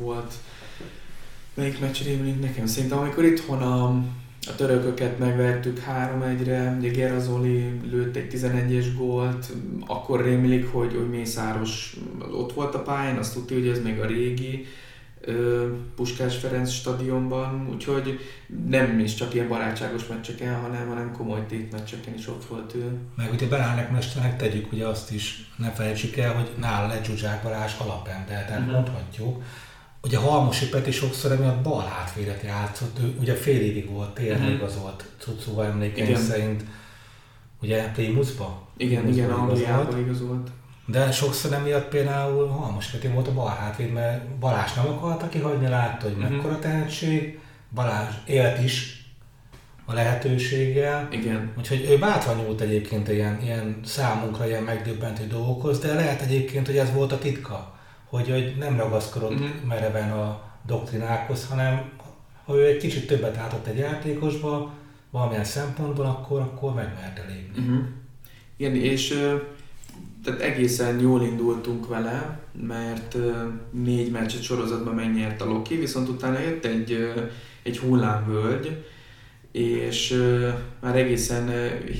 volt. 0.00 0.34
Melyik 1.54 1.80
meccs 1.80 2.02
rémlik 2.02 2.40
nekem? 2.40 2.66
Szerintem 2.66 2.98
amikor 2.98 3.24
itthon 3.24 3.62
a, 3.62 3.84
a 4.48 4.54
törököket 4.56 5.18
megvertük 5.18 5.82
3-1-re, 5.90 6.76
ugye 6.78 6.90
Gerazoli 6.90 7.80
lőtt 7.90 8.16
egy 8.16 8.32
11-es 8.34 8.86
gólt, 8.96 9.52
akkor 9.86 10.24
rémlik, 10.24 10.72
hogy, 10.72 10.94
hogy 10.94 11.10
Mészáros 11.10 11.96
ott 12.32 12.52
volt 12.52 12.74
a 12.74 12.82
pályán, 12.82 13.16
azt 13.16 13.34
tudja, 13.34 13.56
hogy 13.56 13.68
ez 13.68 13.82
még 13.82 14.00
a 14.00 14.06
régi, 14.06 14.66
Puskás 15.96 16.36
Ferenc 16.36 16.70
stadionban, 16.70 17.68
úgyhogy 17.72 18.18
nem 18.68 18.98
is 18.98 19.14
csak 19.14 19.34
ilyen 19.34 19.48
barátságos 19.48 20.06
meccseken, 20.06 20.60
hanem, 20.60 20.88
hanem 20.88 21.12
komoly 21.12 21.46
tétmeccseken 21.48 22.14
is 22.14 22.28
ott 22.28 22.44
volt 22.44 22.74
ő. 22.74 22.98
Meg 23.16 23.32
ugye 23.32 23.46
Belánek 23.46 23.90
mesternek 23.90 24.36
tegyük 24.36 24.72
ugye 24.72 24.86
azt 24.86 25.12
is, 25.12 25.50
ne 25.56 25.70
felejtsük 25.70 26.16
el, 26.16 26.34
hogy 26.34 26.50
nála 26.58 26.86
lett 26.86 27.04
Zsuzsák 27.04 27.42
Balázs 27.42 27.72
alapember, 27.78 28.44
tehát 28.44 28.60
uh-huh. 28.60 28.74
mondhatjuk. 28.74 29.42
Ugye 30.02 30.18
Halmosi 30.18 30.68
Peti 30.68 30.90
sokszor 30.90 31.32
emiatt 31.32 31.62
bal 31.62 31.84
hátvédet 31.84 32.42
játszott, 32.42 32.98
ő 32.98 33.14
ugye 33.20 33.34
fél 33.34 33.60
évig 33.60 33.90
volt, 33.90 34.14
tényleg 34.14 34.38
uh-huh. 34.38 34.54
igazolt 34.54 35.04
Cucúva 35.18 35.64
emlékeim 35.64 36.16
szerint. 36.16 36.64
Ugye 37.62 37.90
Primusba? 37.90 38.68
Igen, 38.76 39.08
igen, 39.08 39.30
Angliába 39.30 39.98
igazolt. 39.98 40.50
De 40.90 41.10
sokszor 41.10 41.52
emiatt 41.52 41.88
például 41.88 42.46
Halmos 42.46 42.86
Peti 42.86 43.08
volt 43.08 43.28
a 43.28 43.32
bal 43.32 43.48
hátvéd, 43.48 43.92
mert 43.92 44.28
Balázs 44.28 44.72
nem 44.72 44.86
akarta 44.86 45.28
kihagyni, 45.28 45.68
látta, 45.68 46.06
hogy 46.06 46.16
uh-huh. 46.16 46.30
mekkora 46.30 46.58
tehetség, 46.58 47.38
Balázs 47.74 48.14
élt 48.26 48.62
is 48.62 49.04
a 49.84 49.92
lehetőséggel. 49.92 51.08
Igen. 51.10 51.52
Úgyhogy 51.58 51.86
ő 51.90 51.98
bátran 51.98 52.36
nyúlt 52.36 52.60
egyébként 52.60 53.08
ilyen, 53.08 53.42
ilyen 53.42 53.80
számunkra 53.84 54.46
ilyen 54.46 54.62
megdöbbentő 54.62 55.26
dolgokhoz, 55.26 55.78
de 55.78 55.94
lehet 55.94 56.20
egyébként, 56.20 56.66
hogy 56.66 56.76
ez 56.76 56.92
volt 56.92 57.12
a 57.12 57.18
titka, 57.18 57.74
hogy, 58.08 58.30
hogy 58.30 58.56
nem 58.58 58.76
ragaszkodott 58.76 59.32
uh-huh. 59.32 59.64
mereven 59.68 60.10
a 60.10 60.42
doktrinákhoz, 60.66 61.46
hanem 61.48 61.90
ha 62.44 62.56
ő 62.56 62.66
egy 62.66 62.76
kicsit 62.76 63.06
többet 63.06 63.36
látott 63.36 63.66
egy 63.66 63.78
játékosba, 63.78 64.72
valamilyen 65.10 65.44
szempontból, 65.44 66.04
akkor, 66.04 66.40
akkor 66.40 66.74
megmerte 66.74 67.24
lépni. 67.28 67.62
Uh-huh. 67.62 67.84
Igen, 68.56 68.74
és 68.74 69.34
tehát 70.24 70.40
egészen 70.40 71.00
jól 71.00 71.22
indultunk 71.22 71.88
vele, 71.88 72.40
mert 72.66 73.16
négy 73.70 74.10
meccset 74.10 74.42
sorozatban 74.42 74.94
megnyert 74.94 75.40
a 75.40 75.44
Loki, 75.44 75.76
viszont 75.76 76.08
utána 76.08 76.38
jött 76.38 76.64
egy, 76.64 77.12
egy 77.62 77.78
hullámvölgy, 77.78 78.84
és 79.52 80.24
már 80.80 80.96
egészen 80.96 81.50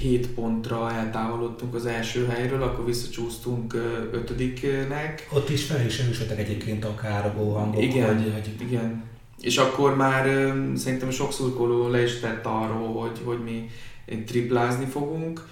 7 0.00 0.28
pontra 0.28 0.92
eltávolodtunk 0.92 1.74
az 1.74 1.86
első 1.86 2.26
helyről, 2.26 2.62
akkor 2.62 2.84
visszacsúsztunk 2.84 3.74
ötödiknek. 4.12 5.28
Ott 5.32 5.48
is 5.48 5.64
fel 5.64 5.86
is 5.86 5.98
erősödtek 5.98 6.38
egyébként 6.38 6.84
a 6.84 6.94
károgó 6.94 7.52
hangok. 7.52 7.82
Igen, 7.82 8.16
hogy, 8.16 8.32
hogy... 8.32 8.66
igen. 8.68 9.02
És 9.40 9.56
akkor 9.56 9.96
már 9.96 10.54
szerintem 10.76 11.10
sok 11.10 11.32
szurkoló 11.32 11.88
le 11.88 12.02
is 12.02 12.18
tett 12.18 12.46
arról, 12.46 12.92
hogy, 12.92 13.20
hogy 13.24 13.38
mi 13.44 13.70
triplázni 14.26 14.84
fogunk 14.84 15.46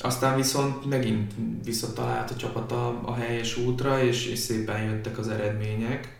aztán 0.00 0.36
viszont 0.36 0.86
megint 0.86 1.32
visszatalált 1.64 2.30
a 2.30 2.36
csapat 2.36 2.72
a, 2.72 3.00
a 3.04 3.14
helyes 3.14 3.56
útra, 3.56 4.02
és, 4.02 4.26
és 4.26 4.38
szépen 4.38 4.82
jöttek 4.82 5.18
az 5.18 5.28
eredmények. 5.28 6.18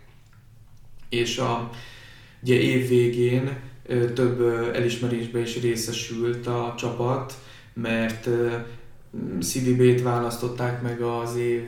És 1.09 1.39
a 1.39 1.71
ugye 2.43 2.55
év 2.55 2.89
végén 2.89 3.59
több 4.15 4.41
elismerésbe 4.75 5.41
is 5.41 5.61
részesült 5.61 6.47
a 6.47 6.75
csapat, 6.79 7.35
mert 7.73 8.29
CDB-t 9.41 10.03
választották 10.03 10.83
meg 10.83 11.01
az 11.01 11.37
év 11.37 11.63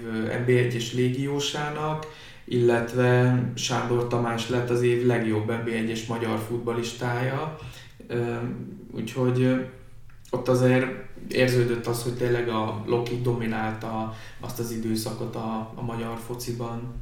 NB1-es 0.44 0.94
légiósának, 0.94 2.06
illetve 2.44 3.42
Sándor 3.54 4.08
Tamás 4.08 4.48
lett 4.48 4.70
az 4.70 4.82
év 4.82 5.06
legjobb 5.06 5.50
NB1-es 5.64 6.06
magyar 6.08 6.38
futbalistája. 6.38 7.58
Úgyhogy 8.94 9.66
ott 10.30 10.48
azért 10.48 11.10
érződött 11.28 11.86
az, 11.86 12.02
hogy 12.02 12.12
tényleg 12.12 12.48
a 12.48 12.82
Loki 12.86 13.20
dominálta 13.20 14.16
azt 14.40 14.58
az 14.58 14.70
időszakot 14.70 15.34
a, 15.34 15.72
a 15.74 15.82
magyar 15.82 16.18
fociban. 16.26 16.94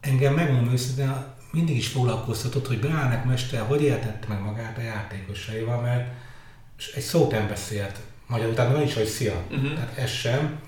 Engem 0.00 0.34
megmondom 0.34 0.72
őszintén, 0.72 1.12
mindig 1.52 1.76
is 1.76 1.88
foglalkoztatott, 1.88 2.66
hogy 2.66 2.80
Bránek 2.80 3.24
mester 3.24 3.66
hogy 3.66 3.82
értette 3.82 4.26
meg 4.28 4.42
magát 4.42 4.78
a 4.78 4.80
játékosaival, 4.80 5.80
mert 5.80 6.12
egy 6.94 7.02
szót 7.02 7.30
nem 7.30 7.48
beszélt 7.48 8.00
magyarul, 8.26 8.54
tehát 8.54 8.72
nem 8.72 8.82
is, 8.82 8.94
hogy 8.94 9.06
szia, 9.06 9.42
uh-huh. 9.50 9.74
tehát 9.74 9.98
ez 9.98 10.10
sem. 10.10 10.58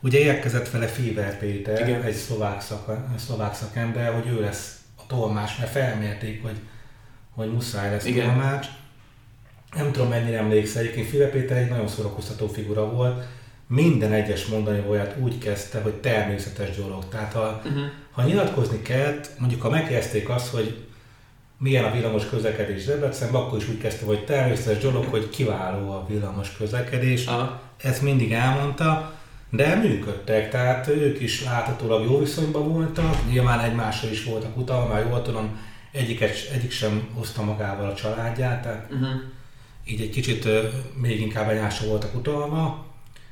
Ugye 0.00 0.18
érkezett 0.18 0.70
vele 0.70 0.86
Fieber 0.86 1.38
Péter, 1.38 1.88
Igen. 1.88 2.02
egy 2.02 2.14
szlovák, 2.14 2.60
szak, 2.60 2.96
szlovák 3.18 3.54
szakember, 3.54 4.14
hogy 4.14 4.26
ő 4.26 4.40
lesz 4.40 4.78
a 4.96 5.06
tolmás, 5.06 5.56
mert 5.56 5.70
felmérték, 5.70 6.42
hogy, 6.42 6.58
hogy 7.30 7.52
muszáj 7.52 7.90
lesz 7.90 8.04
Igen. 8.04 8.26
tolmács 8.26 8.66
nem 9.76 9.92
tudom 9.92 10.08
mennyire 10.08 10.38
emlékszel, 10.38 10.82
egyébként 10.82 11.08
File 11.08 11.26
Péter 11.26 11.56
egy 11.56 11.68
nagyon 11.68 11.88
szórakoztató 11.88 12.46
figura 12.46 12.90
volt, 12.90 13.24
minden 13.66 14.12
egyes 14.12 14.46
mondani 14.46 14.80
volját 14.80 15.16
úgy 15.18 15.38
kezdte, 15.38 15.80
hogy 15.80 15.94
természetes 15.94 16.76
dolog. 16.76 17.08
Tehát 17.08 17.32
ha, 17.32 17.60
uh-huh. 17.64 17.82
ha 18.10 18.22
nyilatkozni 18.22 18.82
kellett, 18.82 19.30
mondjuk 19.38 19.62
ha 19.62 19.70
megkezdték 19.70 20.28
azt, 20.28 20.48
hogy 20.48 20.84
milyen 21.58 21.84
a 21.84 21.90
villamos 21.90 22.28
közlekedés 22.28 22.84
Debrecenben, 22.84 23.40
akkor 23.40 23.58
is 23.58 23.68
úgy 23.68 23.78
kezdte, 23.78 24.06
hogy 24.06 24.24
természetes 24.24 24.82
dolog, 24.82 25.04
hogy 25.04 25.28
kiváló 25.30 25.90
a 25.90 26.06
villamos 26.08 26.56
közlekedés. 26.56 27.26
Uh-huh. 27.26 27.48
Ezt 27.82 28.02
mindig 28.02 28.32
elmondta, 28.32 29.12
de 29.50 29.74
működtek, 29.74 30.50
tehát 30.50 30.88
ők 30.88 31.20
is 31.20 31.44
láthatólag 31.44 32.04
jó 32.04 32.18
viszonyban 32.18 32.72
voltak, 32.72 33.26
nyilván 33.30 33.60
egymással 33.60 34.10
is 34.10 34.24
voltak 34.24 34.56
utalva, 34.56 34.92
már 34.92 35.06
jól 35.08 35.22
tudom, 35.22 35.58
egyik, 35.92 36.20
egyik 36.52 36.70
sem 36.70 37.08
hozta 37.14 37.42
magával 37.42 37.88
a 37.88 37.94
családját, 37.94 38.62
tehát 38.62 38.86
uh-huh 38.90 39.20
így 39.86 40.00
egy 40.00 40.10
kicsit 40.10 40.48
még 41.00 41.20
inkább 41.20 41.50
egyásra 41.50 41.86
voltak 41.86 42.14
utalva, 42.14 42.86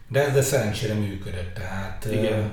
de, 0.09 0.31
de 0.31 0.43
szerencsére 0.43 0.95
működött. 0.95 1.55
Tehát 1.55 2.09
Igen. 2.11 2.51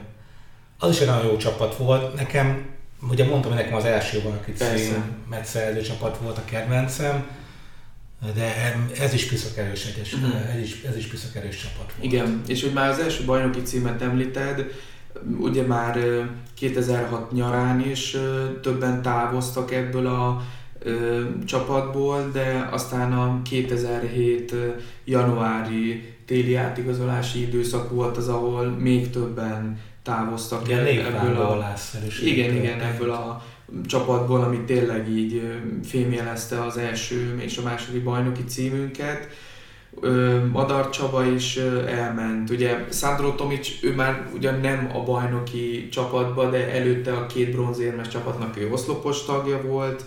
az 0.79 0.89
is 0.89 0.99
egy 0.99 1.07
nagyon 1.07 1.25
jó 1.25 1.37
csapat 1.37 1.75
volt. 1.75 2.15
Nekem, 2.15 2.65
ugye 3.09 3.25
mondtam, 3.25 3.51
hogy 3.51 3.61
nekem 3.61 3.77
az 3.77 3.85
első 3.85 4.21
valaki 4.21 4.51
cím 4.51 5.25
metszerző 5.29 5.81
csapat 5.81 6.17
volt 6.17 6.37
a 6.37 6.45
kedvencem, 6.45 7.27
de 8.35 8.75
ez 8.99 9.13
is 9.13 9.27
piszakerős 9.27 9.85
egyes, 9.85 10.13
uh-huh. 10.13 10.55
ez, 10.55 10.61
is, 10.61 10.81
ez 10.83 10.97
is 10.97 11.07
piszakerős 11.07 11.57
csapat 11.57 11.93
volt. 11.93 12.13
Igen, 12.13 12.41
és 12.47 12.61
hogy 12.61 12.73
már 12.73 12.89
az 12.89 12.99
első 12.99 13.25
bajnoki 13.25 13.61
címet 13.61 14.01
említed, 14.01 14.71
ugye 15.39 15.61
már 15.63 15.99
2006 16.53 17.31
nyarán 17.31 17.89
is 17.89 18.17
többen 18.61 19.01
távoztak 19.01 19.71
ebből 19.71 20.07
a 20.07 20.43
ö, 20.79 21.21
csapatból, 21.45 22.29
de 22.33 22.69
aztán 22.71 23.13
a 23.13 23.41
2007 23.49 24.55
januári 25.05 26.13
téli 26.25 26.55
átigazolási 26.55 27.41
időszak 27.41 27.89
volt 27.89 28.17
az, 28.17 28.27
ahol 28.27 28.65
még 28.65 29.09
többen 29.09 29.79
távoztak 30.03 30.67
igen, 30.67 30.79
el, 30.79 30.87
ebből 30.87 31.41
a, 31.41 31.73
igen, 32.23 32.55
igen, 32.55 32.79
ebből 32.79 33.11
a 33.11 33.43
csapatból, 33.85 34.41
ami 34.41 34.59
tényleg 34.59 35.09
így 35.09 35.41
fémjelezte 35.83 36.63
az 36.63 36.77
első 36.77 37.39
és 37.41 37.57
a 37.57 37.61
második 37.61 38.03
bajnoki 38.03 38.43
címünket. 38.43 39.27
Madar 40.51 40.89
Csaba 40.89 41.25
is 41.25 41.57
elment. 41.87 42.49
Ugye 42.49 42.85
Szándor 42.89 43.35
Tomics, 43.35 43.83
ő 43.83 43.95
már 43.95 44.29
ugyan 44.35 44.59
nem 44.59 44.91
a 44.93 45.03
bajnoki 45.03 45.89
csapatban, 45.91 46.51
de 46.51 46.71
előtte 46.73 47.13
a 47.13 47.25
két 47.25 47.51
bronzérmes 47.51 48.07
csapatnak 48.07 48.57
ő 48.57 48.69
oszlopos 48.71 49.25
tagja 49.25 49.61
volt 49.61 50.03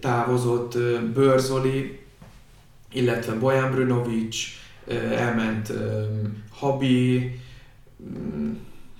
távozott 0.00 0.78
Börzoli, 1.14 1.98
illetve 2.92 3.34
Bojan 3.34 3.70
Brunovic, 3.70 4.36
elment 5.16 5.72
Habi, 6.50 7.30
mm, 8.02 8.52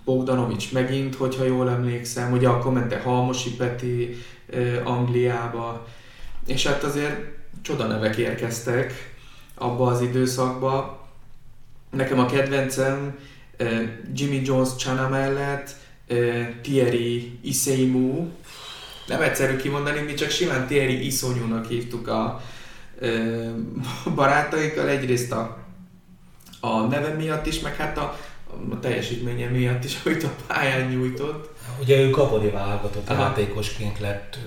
Bogdanovics 0.04 0.73
megint, 0.73 1.14
hogyha 1.14 1.45
jól 1.45 1.71
emlékszem, 1.71 2.33
ugye 2.33 2.49
a 2.49 2.59
kommente 2.59 3.00
Halmosi 3.00 3.50
Peti 3.50 4.16
Angliába, 4.85 5.87
és 6.47 6.66
hát 6.66 6.83
azért 6.83 7.21
csoda 7.62 7.87
nevek 7.87 8.16
érkeztek 8.16 9.14
abba 9.54 9.87
az 9.87 10.00
időszakba. 10.00 11.07
Nekem 11.90 12.19
a 12.19 12.26
kedvencem 12.26 13.19
Jimmy 14.14 14.40
Jones 14.45 14.69
Chana 14.76 15.09
mellett 15.09 15.76
Thierry 16.62 17.38
Iseimu, 17.43 18.31
nem 19.07 19.23
egyszerű 19.23 19.57
kimondani, 19.57 20.01
mi 20.01 20.15
csak 20.15 20.31
simán 20.31 20.67
Thierry 20.67 21.07
iszonyúnak 21.07 21.67
hívtuk 21.67 22.09
a 22.09 22.43
ö, 22.99 23.45
barátaikkal, 24.15 24.89
egyrészt 24.89 25.33
a, 25.33 25.59
a 26.61 26.81
neve 26.81 27.09
miatt 27.09 27.47
is, 27.47 27.61
meg 27.61 27.77
hát 27.77 27.99
a, 27.99 28.19
a 28.71 28.79
teljesítménye 28.81 29.49
miatt 29.49 29.85
is, 29.85 30.01
amit 30.05 30.25
a 30.25 30.35
pályán 30.47 30.89
nyújtott. 30.89 31.53
Ugye 31.81 32.01
ő 32.01 32.11
Gabori 32.11 32.49
válogatott 32.49 33.09
Aha. 33.09 33.23
játékosként 33.23 34.01
lett 34.01 34.39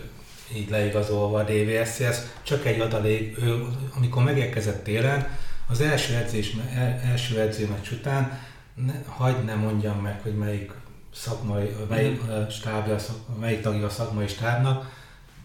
így 0.55 0.69
leigazolva 0.69 1.39
a 1.39 1.43
DVSC-hez. 1.43 2.31
Csak 2.43 2.65
egy 2.65 2.79
adalék, 2.79 3.37
ő, 3.41 3.65
amikor 3.95 4.23
megérkezett 4.23 4.83
télen, 4.83 5.27
az 5.69 5.81
első, 5.81 6.13
edzés, 6.13 6.55
első 7.03 7.39
edzőmeccs 7.39 7.91
után 7.91 8.39
ne, 8.85 8.93
hagyd 9.07 9.45
ne 9.45 9.55
mondjam 9.55 9.99
meg, 9.99 10.19
hogy 10.21 10.35
melyik 10.35 10.71
szakmai, 11.13 11.75
melyik, 11.89 12.23
mm. 12.23 12.47
stábja, 12.49 12.95
melyik 13.39 13.61
tagja 13.61 13.85
a 13.85 13.89
szakmai 13.89 14.27
stábnak, 14.27 14.91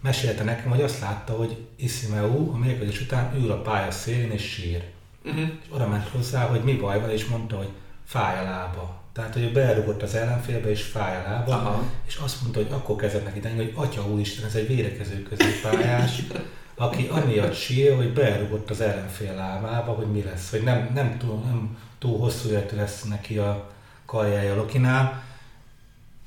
mesélte 0.02 0.45
nekem, 0.45 0.71
hogy 0.71 0.83
azt 0.83 1.00
látta, 1.00 1.33
hogy 1.33 1.66
Isimeu 1.76 2.52
a 2.52 2.57
mérkőzés 2.57 3.00
után 3.00 3.35
ül 3.37 3.50
a 3.50 3.62
pálya 3.62 3.90
szélén 3.90 4.31
és 4.31 4.42
sír. 4.42 4.85
Uh-huh. 5.25 5.40
És 5.40 5.66
oda 5.71 5.88
ment 5.88 6.09
hozzá, 6.09 6.47
hogy 6.47 6.61
mi 6.61 6.73
baj 6.73 7.00
van, 7.00 7.11
és 7.11 7.26
mondta, 7.26 7.57
hogy 7.57 7.71
fáj 8.04 8.38
a 8.38 8.42
lába. 8.42 9.00
Tehát, 9.12 9.33
hogy 9.33 9.42
ő 9.42 9.52
belerugott 9.52 10.02
az 10.02 10.14
ellenfélbe, 10.14 10.71
és 10.71 10.83
fáj 10.83 11.16
a 11.16 11.31
lába, 11.31 11.52
Aha. 11.52 11.83
és 12.07 12.16
azt 12.16 12.40
mondta, 12.40 12.61
hogy 12.62 12.73
akkor 12.73 12.97
kezdett 12.97 13.25
neki 13.25 13.40
tenni, 13.40 13.57
hogy 13.57 13.73
Atya 13.75 14.07
Úristen, 14.07 14.45
ez 14.45 14.54
egy 14.54 14.66
védekező 14.66 15.23
középpályás, 15.23 16.23
aki 16.75 17.09
amiatt 17.11 17.54
sír, 17.54 17.97
hogy 17.97 18.12
belerugott 18.12 18.71
az 18.71 18.81
ellenfél 18.81 19.35
lábába, 19.35 19.92
hogy 19.92 20.07
mi 20.07 20.23
lesz, 20.23 20.50
hogy 20.50 20.62
nem, 20.62 20.90
nem, 20.95 21.19
túl, 21.19 21.42
nem 21.45 21.76
túl 21.99 22.19
hosszú 22.19 22.49
életű 22.49 22.76
lesz 22.76 23.02
neki 23.02 23.38
a 23.38 23.71
karjája 24.07 24.54
Lokinál. 24.54 25.23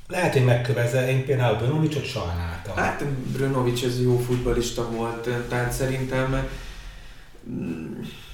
Lehet, 0.08 0.34
hogy 0.34 0.46
megköveze, 0.46 1.10
én 1.10 1.26
például 1.26 1.58
Brunovicsot 1.58 2.06
sajnáltam. 2.06 2.76
Hát 2.76 3.06
Brunovics 3.06 3.84
ez 3.84 4.02
jó 4.02 4.18
futbalista 4.18 4.90
volt, 4.92 5.30
tehát 5.50 5.72
szerintem 5.72 6.48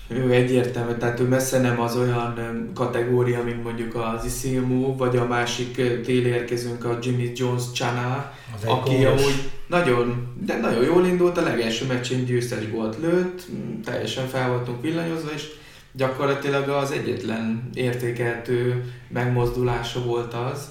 ő 0.07 0.31
egyértelmű, 0.31 0.93
tehát 0.93 1.19
ő 1.19 1.27
messze 1.27 1.59
nem 1.59 1.81
az 1.81 1.95
olyan 1.95 2.69
kategória, 2.73 3.43
mint 3.43 3.63
mondjuk 3.63 3.95
az 3.95 4.25
Isimu, 4.25 4.95
vagy 4.97 5.17
a 5.17 5.25
másik 5.25 5.75
téli 6.03 6.27
érkezőnk, 6.27 6.85
a 6.85 6.97
Jimmy 7.01 7.31
Jones 7.35 7.63
Chana, 7.73 8.33
aki 8.65 9.05
amúgy 9.05 9.49
nagyon, 9.67 10.35
de 10.45 10.57
nagyon 10.57 10.83
jól 10.83 11.05
indult, 11.05 11.37
a 11.37 11.41
legelső 11.41 11.85
meccsén 11.85 12.25
győztes 12.25 12.69
gólt 12.69 12.97
lőtt, 13.01 13.41
teljesen 13.83 14.27
fel 14.27 14.49
voltunk 14.49 14.81
villanyozva, 14.81 15.29
és 15.35 15.47
gyakorlatilag 15.91 16.69
az 16.69 16.91
egyetlen 16.91 17.69
értékeltő 17.73 18.83
megmozdulása 19.07 20.03
volt 20.03 20.33
az. 20.33 20.69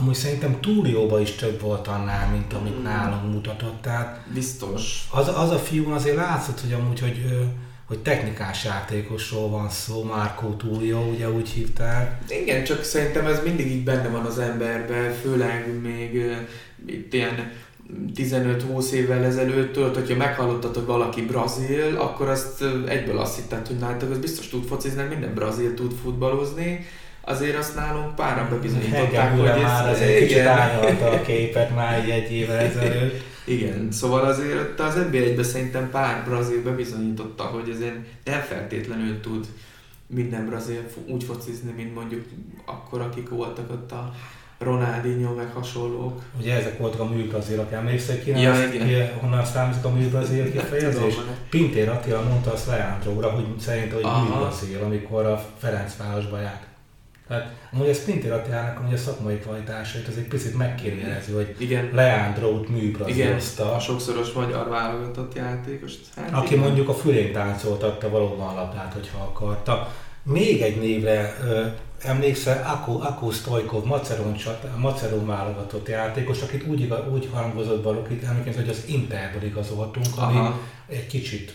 Amúgy 0.00 0.14
szerintem 0.14 0.60
túlióba 0.60 1.20
is 1.20 1.30
több 1.30 1.60
volt 1.60 1.86
annál, 1.86 2.30
mint 2.30 2.52
amit 2.52 2.78
mm. 2.78 2.82
nálunk 2.82 3.32
mutatott. 3.32 3.82
Tehát 3.82 4.26
Biztos. 4.34 5.08
Az, 5.10 5.28
az 5.28 5.50
a 5.50 5.58
fiú 5.58 5.90
azért 5.90 6.16
látszott, 6.16 6.60
hogy 6.60 6.72
amúgy, 6.72 7.00
hogy 7.00 7.24
hogy 7.88 7.98
technikás 7.98 8.64
játékosról 8.64 9.48
van 9.48 9.70
szó, 9.70 10.02
Márkó 10.02 10.54
Túlió, 10.54 11.10
ugye 11.10 11.30
úgy 11.30 11.48
hívták. 11.48 12.22
Igen, 12.28 12.64
csak 12.64 12.84
szerintem 12.84 13.26
ez 13.26 13.42
mindig 13.44 13.70
így 13.70 13.84
benne 13.84 14.08
van 14.08 14.24
az 14.24 14.38
emberben, 14.38 15.12
főleg 15.12 15.80
még 15.82 16.22
itt 16.86 17.12
ilyen 17.14 17.52
15-20 18.14 18.90
évvel 18.90 19.24
ezelőtt, 19.24 19.72
tudod, 19.72 19.94
hogyha 19.94 20.16
meghallottad, 20.16 20.74
hogy 20.74 20.84
valaki 20.84 21.22
brazil, 21.22 21.96
akkor 21.96 22.28
azt 22.28 22.64
egyből 22.88 23.18
azt 23.18 23.36
hitted, 23.36 23.66
hogy 23.66 23.76
nálatok 23.76 24.10
az 24.10 24.18
biztos 24.18 24.48
tud 24.48 24.64
focizni, 24.64 25.02
minden 25.02 25.34
brazil 25.34 25.74
tud 25.74 25.92
futballozni. 26.02 26.86
Azért 27.28 27.56
azt 27.56 27.74
nálunk 27.74 28.14
páran 28.14 28.48
bebizonyították, 28.50 29.38
hogy 29.38 29.46
ez... 29.46 29.60
már 29.60 29.88
az 29.88 30.00
egy 30.00 30.26
kicsit 30.26 30.46
a 30.46 31.22
képet 31.26 31.74
már 31.74 32.10
egy 32.10 32.32
évvel 32.32 32.58
ezelőtt. 32.58 33.22
Igen, 33.44 33.92
szóval 33.92 34.24
azért 34.24 34.80
az 34.80 34.94
NBA-ben 34.94 35.44
szerintem 35.44 35.90
pár 35.90 36.24
brazil 36.24 36.62
bebizonyította, 36.62 37.42
hogy 37.42 37.70
azért 37.70 37.94
nem 38.24 38.40
feltétlenül 38.40 39.20
tud 39.20 39.46
minden 40.06 40.46
brazil 40.46 40.80
úgy 41.06 41.24
focizni, 41.24 41.72
mint 41.76 41.94
mondjuk 41.94 42.24
akkor, 42.66 43.00
akik 43.00 43.28
voltak 43.28 43.70
ott 43.70 43.92
a 43.92 44.14
Ronaldinho 44.58 45.34
meg 45.34 45.52
hasonlók. 45.52 46.22
Ugye 46.40 46.54
ezek 46.54 46.78
voltak 46.78 47.00
a 47.00 47.08
műbrazilok, 47.08 47.72
emlékszel 47.72 48.22
ki, 48.22 48.30
ja, 48.30 48.52
az, 48.52 48.70
ki 48.70 48.94
honnan 49.20 49.44
származik 49.44 49.84
a 49.84 49.90
műbrazil 49.90 50.50
kifejezés? 50.52 51.14
Pintér 51.50 51.88
Attila 51.88 52.22
mondta 52.22 52.52
azt 52.52 52.66
Leandróra, 52.66 53.30
hogy 53.30 53.44
szerint, 53.58 53.92
hogy 53.92 54.06
műbrazil, 54.22 54.82
amikor 54.84 55.26
a 55.26 55.44
Ferencvárosba 55.58 56.40
járt. 56.40 56.67
Tehát 57.28 57.52
amúgy 57.72 57.88
a 57.88 57.94
Sprinter 57.94 58.32
Attilának 58.32 58.92
a 58.92 58.96
szakmai 58.96 59.38
kvalitásait 59.38 60.08
az 60.08 60.16
egy 60.16 60.28
picit 60.28 60.56
megkérdezi, 60.56 61.32
hogy 61.32 61.54
igen. 61.58 61.90
Leandro-t 61.92 62.68
műbrazilozta. 62.68 63.62
Igen, 63.62 63.74
a 63.74 63.80
sokszoros 63.80 64.32
magyar 64.32 64.68
válogatott 64.68 65.34
játékos. 65.34 65.92
Hát 66.16 66.32
aki 66.32 66.54
igen. 66.54 66.64
mondjuk 66.64 66.88
a 66.88 66.94
fülén 66.94 67.32
táncoltatta 67.32 68.08
valóban 68.08 68.48
a 68.48 68.54
labdát, 68.60 68.92
hogyha 68.92 69.18
akarta. 69.18 69.92
Még 70.22 70.62
egy 70.62 70.80
névre 70.80 71.36
ö, 71.44 71.66
emlékszel, 72.02 72.64
Akó, 72.66 73.00
Akó 73.00 73.30
Stojkov, 73.30 73.84
Maceron, 73.84 74.36
Maceron 74.76 75.26
válogatott 75.26 75.88
játékos, 75.88 76.42
akit 76.42 76.66
úgy, 76.66 76.92
úgy 77.12 77.28
hangozott 77.32 77.82
valakit, 77.82 78.24
emlékszem, 78.24 78.62
hogy 78.62 78.70
az 78.70 78.84
Interből 78.86 79.42
igazoltunk, 79.42 80.06
ami 80.16 80.36
Aha. 80.38 80.60
egy 80.88 81.06
kicsit 81.06 81.52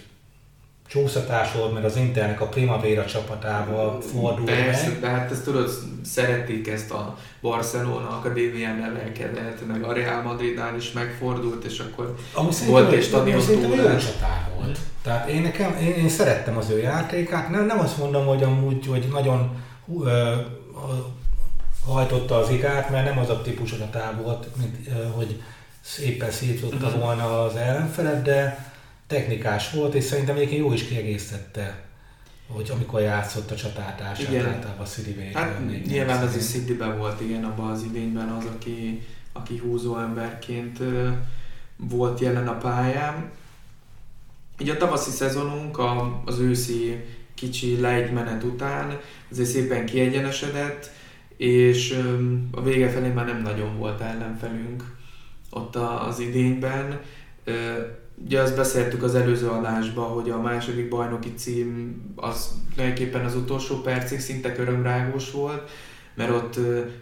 csúszatás 0.94 1.52
volt, 1.52 1.74
mert 1.74 1.86
az 1.86 1.96
Internek 1.96 2.42
a 2.42 2.46
Primavera 2.46 3.06
csapatával 3.06 4.02
fordult 4.02 4.50
Persze, 4.50 4.88
meg. 4.88 5.00
de 5.00 5.08
hát 5.08 5.32
ezt 5.32 5.44
tudod, 5.44 5.70
szerették 6.06 6.68
ezt 6.68 6.92
a 6.92 7.18
Barcelona 7.42 8.10
akadémián 8.10 8.78
nevelkedett, 8.78 9.68
meg 9.68 9.84
a 9.84 9.94
Real 9.94 10.22
Madridnál 10.22 10.76
is 10.76 10.92
megfordult, 10.92 11.64
és 11.64 11.80
akkor 11.80 12.16
Ami 12.34 12.50
volt 12.68 12.92
egy 12.92 13.04
stadion 13.04 13.46
túl. 13.46 13.76
csatár 13.78 14.52
volt. 14.56 14.80
Tehát 15.02 15.30
én, 15.30 15.42
nekem, 15.42 15.78
én, 15.82 15.94
én, 15.94 16.10
szerettem 16.10 16.58
az 16.58 16.70
ő 16.70 16.80
játékát, 16.80 17.50
nem, 17.50 17.66
nem 17.66 17.80
azt 17.80 17.98
mondom, 17.98 18.26
hogy 18.26 18.44
amúgy, 18.44 18.88
hogy 18.88 19.08
nagyon 19.12 19.50
uh, 19.86 20.08
hajtotta 21.86 22.36
az 22.38 22.50
igát, 22.50 22.90
mert 22.90 23.06
nem 23.06 23.20
az 23.20 23.30
a 23.30 23.42
típusú 23.42 23.78
csatár 23.78 24.22
volt, 24.24 24.48
mint 24.58 24.88
uh, 24.88 25.16
hogy 25.16 25.42
szépen 25.82 26.32
szétszódta 26.32 26.86
uh-huh. 26.86 27.02
volna 27.02 27.44
az 27.44 27.56
ellenfelet, 27.56 28.22
de 28.22 28.72
technikás 29.14 29.72
volt, 29.72 29.94
és 29.94 30.04
szerintem 30.04 30.36
egyébként 30.36 30.60
jó 30.60 30.74
is 30.74 30.84
kiegészítette, 30.84 31.84
hogy 32.48 32.72
amikor 32.74 33.02
játszott 33.02 33.52
a 33.52 33.56
csatártársát, 33.56 34.30
igen. 34.30 34.46
általában 34.46 34.86
Szidi 34.86 35.32
Hát 35.34 35.60
nyilván 35.86 36.24
az 36.24 36.36
is 36.36 36.42
Szidiben 36.44 36.98
volt, 36.98 37.22
igen, 37.22 37.44
abban 37.44 37.72
az 37.72 37.84
idényben 37.84 38.30
az, 38.30 38.46
aki, 38.46 39.02
aki 39.34 39.58
húzó 39.58 39.98
emberként 39.98 40.80
volt 41.78 42.20
jelen 42.20 42.48
a 42.48 42.58
pályán. 42.58 43.32
Így 44.60 44.70
a 44.70 44.78
tavaszi 44.78 45.12
szezonunk 45.12 45.78
a, 45.78 46.22
az 46.26 46.40
őszi 46.40 47.06
kicsi 47.34 47.76
menet 48.14 48.44
után 48.44 49.00
azért 49.32 49.50
szépen 49.50 49.86
kiegyenesedett, 49.86 50.92
és 51.38 52.00
a 52.52 52.62
vége 52.62 52.90
felé 52.90 53.08
már 53.08 53.26
nem 53.26 53.42
nagyon 53.42 53.78
volt 53.78 54.02
ellenfelünk 54.02 54.84
ott 55.50 55.76
az 55.76 56.20
idényben 56.20 57.00
Ugye 58.16 58.42
azt 58.42 58.56
beszéltük 58.56 59.04
az 59.04 59.16
előző 59.16 59.48
adásban, 59.48 60.10
hogy 60.10 60.30
a 60.30 60.42
második 60.42 60.90
bajnoki 60.90 61.34
cím 61.34 62.02
az 62.16 62.52
tulajdonképpen 62.76 63.26
az 63.26 63.36
utolsó 63.36 63.82
percig 63.82 64.20
szinte 64.20 64.54
körömrágós 64.54 65.32
volt, 65.32 65.70
mert 66.16 66.30
ott 66.30 66.60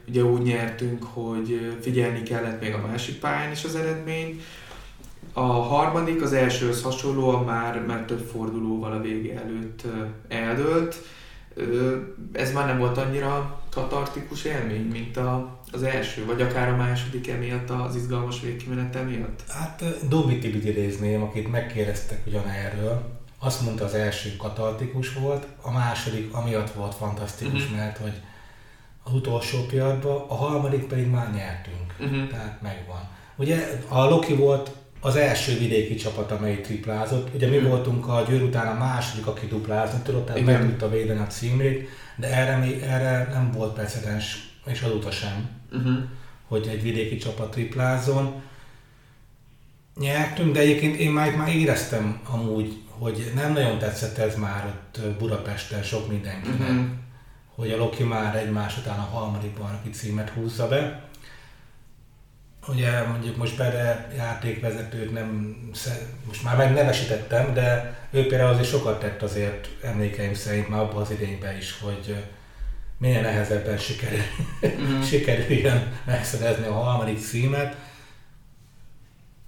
ugye 0.07 0.23
úgy 0.23 0.41
nyertünk, 0.41 1.03
hogy 1.03 1.77
figyelni 1.81 2.23
kellett 2.23 2.61
még 2.61 2.73
a 2.73 2.87
másik 2.87 3.19
pályán 3.19 3.51
is 3.51 3.63
az 3.63 3.75
eredményt. 3.75 4.41
A 5.33 5.41
harmadik, 5.41 6.21
az 6.21 6.33
elsőhöz 6.33 6.81
hasonlóan 6.81 7.43
már, 7.45 7.85
már 7.85 8.05
több 8.05 8.27
fordulóval 8.31 8.91
a 8.91 9.01
vége 9.01 9.41
előtt 9.41 9.83
eldőlt. 10.27 10.95
Ez 12.31 12.53
már 12.53 12.65
nem 12.65 12.77
volt 12.77 12.97
annyira 12.97 13.61
katartikus 13.71 14.43
élmény, 14.43 14.87
mint 14.91 15.17
a, 15.17 15.60
az 15.71 15.83
első, 15.83 16.25
vagy 16.25 16.41
akár 16.41 16.69
a 16.69 16.75
második 16.75 17.27
emiatt 17.27 17.69
az 17.69 17.95
izgalmas 17.95 18.41
végkimenete 18.41 19.01
miatt? 19.01 19.43
Hát 19.47 19.83
Dobi 20.07 20.39
Tibit 20.39 20.65
idézném, 20.65 21.23
akit 21.23 21.51
megkérdeztek 21.51 22.19
ugyanerről. 22.27 23.19
Azt 23.39 23.61
mondta, 23.61 23.85
az 23.85 23.93
első 23.93 24.35
katartikus 24.35 25.13
volt, 25.13 25.45
a 25.61 25.71
második 25.71 26.33
amiatt 26.33 26.71
volt 26.71 26.95
fantasztikus, 26.95 27.63
uh-huh. 27.63 27.77
mert 27.77 27.97
hogy 27.97 28.13
az 29.03 29.13
utolsó 29.13 29.65
pillanatban, 29.65 30.25
a 30.27 30.35
harmadik 30.35 30.87
pedig 30.87 31.07
már 31.07 31.33
nyertünk, 31.33 31.95
uh-huh. 31.99 32.29
tehát 32.29 32.61
megvan. 32.61 33.09
Ugye 33.35 33.81
a 33.87 34.03
Loki 34.03 34.35
volt 34.35 34.71
az 34.99 35.15
első 35.15 35.57
vidéki 35.57 35.95
csapat, 35.95 36.31
amely 36.31 36.61
triplázott. 36.61 37.35
Ugye 37.35 37.47
mi 37.47 37.55
uh-huh. 37.55 37.71
voltunk 37.71 38.07
a 38.07 38.23
Győr 38.27 38.41
után 38.41 38.75
a 38.75 38.79
második, 38.79 39.27
aki 39.27 39.47
duplázott 39.47 40.03
tudott, 40.03 40.25
tehát 40.25 40.45
meg 40.45 40.61
tudta 40.61 40.89
védeni 40.89 41.19
a 41.19 41.27
címét, 41.27 41.89
de 42.15 42.27
erre, 42.27 42.85
erre 42.87 43.29
nem 43.33 43.51
volt 43.51 43.73
precedens, 43.73 44.49
és 44.65 44.81
azóta 44.81 45.11
sem 45.11 45.49
uh-huh. 45.71 45.97
hogy 46.47 46.67
egy 46.67 46.81
vidéki 46.81 47.17
csapat 47.17 47.51
triplázzon. 47.51 48.41
Nyertünk, 49.99 50.53
de 50.53 50.59
egyébként 50.59 50.95
én 50.95 51.11
már, 51.11 51.35
már 51.35 51.55
éreztem 51.55 52.21
amúgy, 52.23 52.81
hogy 52.87 53.31
nem 53.35 53.53
nagyon 53.53 53.77
tetszett 53.77 54.17
ez 54.17 54.35
már 54.35 54.65
ott 54.65 55.17
Budapesten 55.17 55.83
sok 55.83 56.09
mindenkinek, 56.09 56.69
uh-huh. 56.69 56.85
hogy 57.55 57.71
a 57.71 57.77
Loki 57.77 58.03
már 58.03 58.35
egymás 58.35 58.77
után 58.77 58.99
a 58.99 59.01
harmadik 59.01 59.51
bajnoki 59.51 59.89
címet 59.89 60.29
húzza 60.29 60.67
be. 60.67 61.09
ugye 62.67 63.07
mondjuk 63.07 63.37
most 63.37 63.57
bele 63.57 64.11
játékvezetőt 64.15 65.11
nem, 65.11 65.57
most 66.27 66.43
már 66.43 66.57
megnevesítettem, 66.57 67.53
de 67.53 67.99
ő 68.11 68.27
például 68.27 68.53
azért 68.53 68.67
sokat 68.67 68.99
tett 68.99 69.21
azért 69.21 69.69
emlékeim 69.83 70.33
szerint 70.33 70.69
már 70.69 70.79
abban 70.79 71.01
az 71.01 71.11
idényben 71.11 71.57
is, 71.57 71.79
hogy 71.79 72.15
minél 73.01 73.21
nehezebben 73.21 73.77
sikerül, 73.77 74.19
mm-hmm. 74.65 75.01
sikerüljön 75.01 75.91
megszerezni 76.05 76.65
a 76.65 76.73
harmadik 76.73 77.19
címet. 77.19 77.75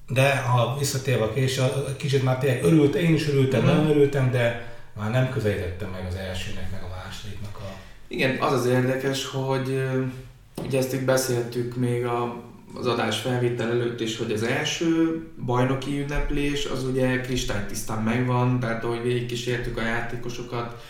De 0.07 0.37
ha 0.37 0.77
visszatérve 0.77 1.23
a 1.23 1.33
kés, 1.33 1.59
kicsit 1.97 2.23
már 2.23 2.37
tényleg 2.37 2.63
örült, 2.63 2.95
én 2.95 3.13
is 3.13 3.27
örültem, 3.27 3.61
mm-hmm. 3.61 3.75
nem 3.75 3.89
örültem, 3.89 4.31
de 4.31 4.71
már 4.93 5.11
nem 5.11 5.29
közelítettem 5.29 5.89
meg 5.89 6.05
az 6.07 6.15
elsőnek, 6.15 6.71
meg 6.71 6.83
a 6.83 7.03
másodiknak 7.05 7.57
a... 7.57 7.75
Igen, 8.07 8.41
az 8.41 8.51
az 8.51 8.65
érdekes, 8.65 9.25
hogy 9.25 9.83
ugye 10.63 10.77
ezt 10.77 10.93
itt 10.93 11.03
beszéltük 11.03 11.75
még 11.75 12.05
a, 12.05 12.43
az 12.73 12.87
adás 12.87 13.19
felvétel 13.19 13.69
előtt 13.69 14.01
is, 14.01 14.17
hogy 14.17 14.31
az 14.31 14.43
első 14.43 15.21
bajnoki 15.45 15.99
ünneplés 15.99 16.65
az 16.65 16.83
ugye 16.83 17.21
kristálytisztán 17.21 18.03
megvan, 18.03 18.59
tehát 18.59 18.83
ahogy 18.83 19.01
végigkísértük 19.01 19.77
a 19.77 19.81
játékosokat, 19.81 20.83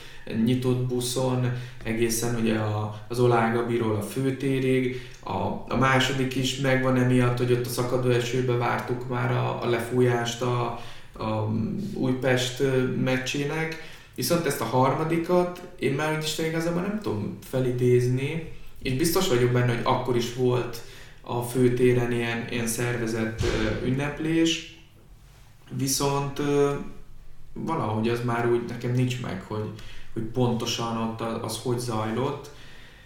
nyitott 0.43 0.87
buszon, 0.87 1.51
egészen 1.83 2.35
ugye 2.35 2.57
a, 2.57 3.01
az 3.07 3.19
Olágabiról 3.19 3.95
a 3.95 4.01
főtérig. 4.01 5.09
A, 5.23 5.37
a 5.67 5.77
második 5.79 6.35
is 6.35 6.59
megvan 6.59 6.95
emiatt, 6.95 7.37
hogy 7.37 7.51
ott 7.51 7.65
a 7.65 7.69
szakadó 7.69 8.09
esőbe 8.09 8.53
vártuk 8.53 9.09
már 9.09 9.31
a, 9.31 9.63
a 9.63 9.69
lefújást 9.69 10.41
a, 10.41 10.79
a 11.17 11.49
Újpest 11.93 12.63
meccsének. 13.03 13.91
Viszont 14.15 14.45
ezt 14.45 14.61
a 14.61 14.65
harmadikat 14.65 15.61
én 15.79 15.93
már 15.93 16.19
Isten 16.23 16.45
igazából 16.45 16.81
nem 16.81 16.99
tudom 17.01 17.37
felidézni, 17.49 18.51
és 18.81 18.93
biztos 18.93 19.27
vagyok 19.27 19.51
benne, 19.51 19.73
hogy 19.73 19.83
akkor 19.83 20.15
is 20.15 20.33
volt 20.33 20.81
a 21.21 21.41
főtéren 21.41 22.11
ilyen, 22.11 22.47
ilyen 22.49 22.67
szervezett 22.67 23.41
ünneplés, 23.85 24.77
viszont 25.77 26.41
valahogy 27.53 28.09
az 28.09 28.23
már 28.25 28.51
úgy 28.51 28.61
nekem 28.67 28.91
nincs 28.91 29.21
meg, 29.21 29.43
hogy, 29.47 29.69
hogy 30.13 30.23
pontosan 30.23 30.97
ott 30.97 31.43
az, 31.43 31.59
hogy 31.63 31.77
zajlott, 31.77 32.49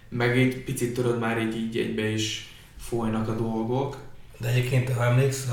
meg 0.10 0.38
egy 0.38 0.64
picit 0.64 0.94
tudod 0.94 1.20
már 1.20 1.42
így, 1.42 1.56
így 1.56 1.78
egybe 1.78 2.10
is 2.10 2.54
folynak 2.80 3.28
a 3.28 3.36
dolgok. 3.36 3.98
De 4.38 4.48
egyébként, 4.48 4.94
ha 4.94 5.04
emléksz, 5.04 5.48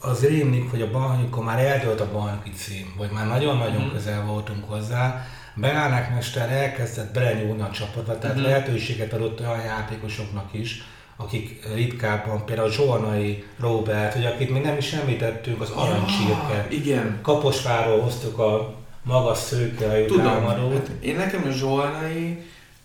az 0.00 0.26
rémlik, 0.26 0.70
hogy 0.70 0.82
a 0.82 0.90
bajnokon 0.90 1.44
már 1.44 1.58
eldőlt 1.58 2.00
a 2.00 2.12
bajnoki 2.12 2.50
cím, 2.50 2.94
vagy 2.96 3.10
már 3.10 3.26
nagyon-nagyon 3.26 3.84
mm. 3.84 3.92
közel 3.92 4.24
voltunk 4.24 4.64
hozzá, 4.70 5.26
Beállák 5.60 6.14
mester 6.14 6.50
elkezdett 6.50 7.12
belenyúlni 7.12 7.62
a 7.62 7.70
csapatba, 7.70 8.18
tehát 8.18 8.36
uh-huh. 8.36 8.50
lehetőséget 8.50 9.12
adott 9.12 9.40
olyan 9.40 9.64
játékosoknak 9.64 10.48
is, 10.52 10.82
akik 11.16 11.66
ritkábban, 11.74 12.44
például 12.44 12.70
Zsolnai 12.70 13.44
Robert, 13.58 14.14
hogy 14.14 14.26
akit 14.26 14.50
még 14.50 14.62
nem 14.62 14.76
is 14.76 14.92
említettünk, 14.92 15.60
az 15.60 15.70
Arancsírke. 15.70 16.54
Ja, 16.54 16.66
igen. 16.68 17.18
Kaposváról 17.22 18.00
hoztuk 18.00 18.38
a 18.38 18.77
magas 19.08 19.38
szőke 19.38 20.04
Tudom, 20.04 20.46
hát 20.46 20.90
én 21.00 21.16
nekem 21.16 21.42
a 21.46 21.50
Zsolnai 21.50 22.38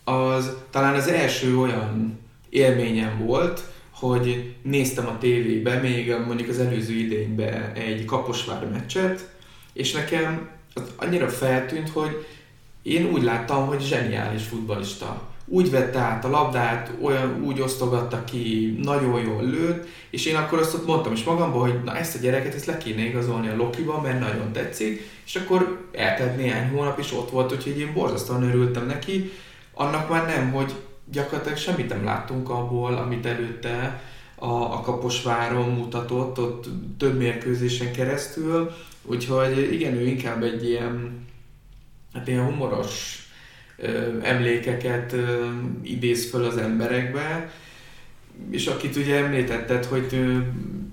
az 0.04 0.56
talán 0.70 0.94
az 0.94 1.08
első 1.08 1.58
olyan 1.58 2.20
élményem 2.50 3.26
volt, 3.26 3.64
hogy 3.92 4.56
néztem 4.62 5.08
a 5.08 5.18
tévébe, 5.18 5.80
még 5.80 6.16
mondjuk 6.28 6.50
az 6.50 6.60
előző 6.60 6.94
idényben 6.94 7.72
egy 7.74 8.06
Kaposvár 8.06 8.68
meccset, 8.70 9.30
és 9.74 9.92
nekem 9.92 10.50
az 10.74 10.92
annyira 10.96 11.30
feltűnt, 11.30 11.90
hogy 11.90 12.26
én 12.82 13.06
úgy 13.06 13.24
láttam, 13.24 13.68
hogy 13.68 13.82
zseniális 13.82 14.44
futbalista. 14.44 15.33
Úgy 15.46 15.72
vette 15.72 16.00
át 16.00 16.26
a 16.26 16.30
labdát, 16.30 16.92
olyan, 17.02 17.44
úgy 17.44 17.62
osztogatta 17.62 18.24
ki, 18.24 18.78
nagyon 18.82 19.22
jól 19.22 19.44
lőtt, 19.44 19.88
és 20.10 20.26
én 20.26 20.36
akkor 20.36 20.60
azt 20.60 20.74
ott 20.74 20.86
mondtam 20.86 21.14
is 21.14 21.24
magamban, 21.24 21.62
hogy 21.62 21.84
na 21.84 21.96
ezt 21.96 22.16
a 22.16 22.20
gyereket 22.20 22.54
ezt 22.54 22.66
le 22.66 22.78
kéne 22.78 23.02
igazolni 23.02 23.48
a 23.48 23.56
Lokiban, 23.56 24.02
mert 24.02 24.20
nagyon 24.20 24.52
tetszik, 24.52 25.10
és 25.26 25.36
akkor 25.36 25.88
eltelt 25.92 26.38
néhány 26.38 26.70
hónap, 26.70 27.00
és 27.00 27.14
ott 27.14 27.30
volt, 27.30 27.52
úgyhogy 27.52 27.80
én 27.80 27.94
borzasztóan 27.94 28.44
örültem 28.44 28.86
neki. 28.86 29.32
Annak 29.74 30.10
már 30.10 30.26
nem, 30.26 30.52
hogy 30.52 30.74
gyakorlatilag 31.12 31.58
semmit 31.58 31.90
nem 31.90 32.04
láttunk 32.04 32.50
abból, 32.50 32.94
amit 32.94 33.26
előtte 33.26 34.02
a, 34.36 34.52
a 34.52 34.82
Kaposváron 34.82 35.70
mutatott, 35.70 36.40
ott 36.40 36.66
több 36.98 37.18
mérkőzésen 37.18 37.92
keresztül, 37.92 38.72
úgyhogy 39.02 39.74
igen, 39.74 39.94
ő 39.94 40.06
inkább 40.06 40.44
egy 40.44 40.68
ilyen 40.68 41.26
hát 42.14 42.28
ilyen 42.28 42.46
humoros 42.46 43.23
emlékeket 44.22 45.16
idéz 45.84 46.30
föl 46.30 46.44
az 46.44 46.58
emberekbe, 46.58 47.52
és 48.50 48.68
akit 48.68 48.96
ugye 48.96 49.16
említetted, 49.16 49.86
hogy 49.86 50.08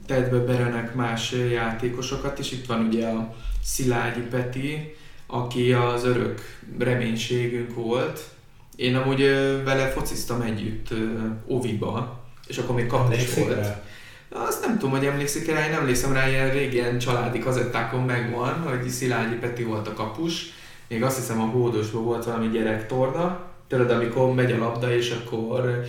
tett 0.07 0.31
be 0.31 0.38
berenek 0.38 0.94
más 0.94 1.35
játékosokat, 1.53 2.38
és 2.38 2.53
itt 2.53 2.66
van 2.66 2.87
ugye 2.87 3.07
a 3.07 3.35
Szilágyi 3.62 4.20
Peti, 4.20 4.94
aki 5.26 5.72
az 5.72 6.05
örök 6.05 6.40
reménységünk 6.79 7.74
volt. 7.74 8.20
Én 8.76 8.96
amúgy 8.96 9.20
vele 9.64 9.88
fociztam 9.88 10.40
együtt 10.40 10.88
Oviba, 11.46 12.24
és 12.46 12.59
akkor 12.59 12.74
még 12.74 12.87
kapus 12.87 13.35
volt. 13.35 13.55
Rá? 13.55 13.83
Azt 14.33 14.66
nem 14.66 14.79
tudom, 14.79 14.90
hogy 14.90 15.07
emlékszik 15.07 15.53
rá, 15.53 15.66
én 15.66 15.72
emlékszem 15.72 16.12
rá, 16.12 16.29
ilyen 16.29 16.50
régen 16.50 16.98
családi 16.98 17.38
kazettákon 17.38 18.03
megvan, 18.03 18.53
hogy 18.53 18.88
Szilágyi 18.88 19.35
Peti 19.35 19.62
volt 19.62 19.88
a 19.88 19.92
kapus, 19.92 20.53
még 20.90 21.03
azt 21.03 21.16
hiszem 21.16 21.40
a 21.40 21.44
hódosban 21.44 22.05
volt 22.05 22.24
valami 22.24 22.48
gyerektorna, 22.48 23.40
tudod, 23.68 23.90
amikor 23.90 24.35
megy 24.35 24.53
a 24.53 24.59
labda, 24.59 24.94
és 24.94 25.11
akkor 25.11 25.85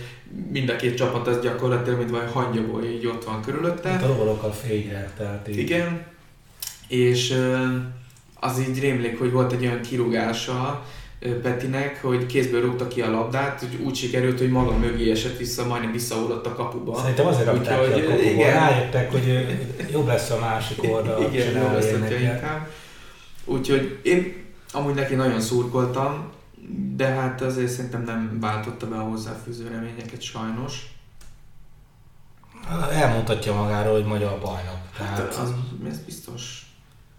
mind 0.52 0.68
a 0.68 0.76
két 0.76 0.96
csapat 0.96 1.26
az 1.26 1.40
gyakorlatilag, 1.40 1.98
mint 1.98 2.10
vagy 2.10 2.30
hangyaból 2.32 2.84
így 2.84 3.06
ott 3.06 3.24
van 3.24 3.42
körülötte. 3.42 3.88
Hát 3.88 4.02
a 4.02 4.06
rovalokkal 4.06 4.52
fényre, 4.52 5.12
tehát 5.16 5.48
így. 5.48 5.58
Igen, 5.58 6.06
és 6.88 7.36
az 8.40 8.60
így 8.68 8.80
rémlik, 8.80 9.18
hogy 9.18 9.32
volt 9.32 9.52
egy 9.52 9.64
olyan 9.64 9.80
kirúgása 9.80 10.84
Petinek, 11.42 12.02
hogy 12.02 12.26
kézből 12.26 12.60
rúgta 12.60 12.88
ki 12.88 13.00
a 13.00 13.10
labdát, 13.10 13.60
hogy 13.60 13.78
úgy 13.84 13.94
sikerült, 13.94 14.38
hogy 14.38 14.50
maga 14.50 14.76
mögé 14.76 15.10
esett 15.10 15.38
vissza, 15.38 15.66
majdnem 15.66 15.92
visszaúlott 15.92 16.46
a 16.46 16.54
kapuba. 16.54 16.98
Szerintem 16.98 17.26
azért 17.26 17.46
rakták 17.46 17.94
ki 17.94 18.00
a 18.00 18.04
kapuba. 18.04 18.30
Igen. 18.30 18.52
Rájöttek, 18.52 19.10
hogy 19.10 19.46
jobb 19.92 20.06
lesz 20.06 20.30
a 20.30 20.38
másik 20.38 20.82
oldal. 20.82 21.22
Igen, 21.32 21.56
jobb 21.56 21.72
lesz, 21.72 21.92
inkább. 22.20 22.68
Úgyhogy 23.44 23.98
én 24.02 24.41
Amúgy 24.72 24.94
neki 24.94 25.14
nagyon 25.14 25.40
szurkoltam, 25.40 26.30
de 26.96 27.06
hát 27.06 27.40
azért 27.40 27.70
szerintem 27.70 28.02
nem 28.02 28.38
váltotta 28.40 28.88
be 28.88 28.96
a 28.96 29.02
hozzáfűző 29.02 29.68
reményeket 29.68 30.20
sajnos. 30.20 30.94
Elmutatja 32.90 33.54
magáról, 33.54 33.92
hogy 33.92 34.04
magyar 34.04 34.38
bajnok. 34.40 34.78
Hát 34.92 35.14
Tehát, 35.14 35.34
az, 35.34 35.52
ez 35.88 35.98
biztos. 35.98 36.66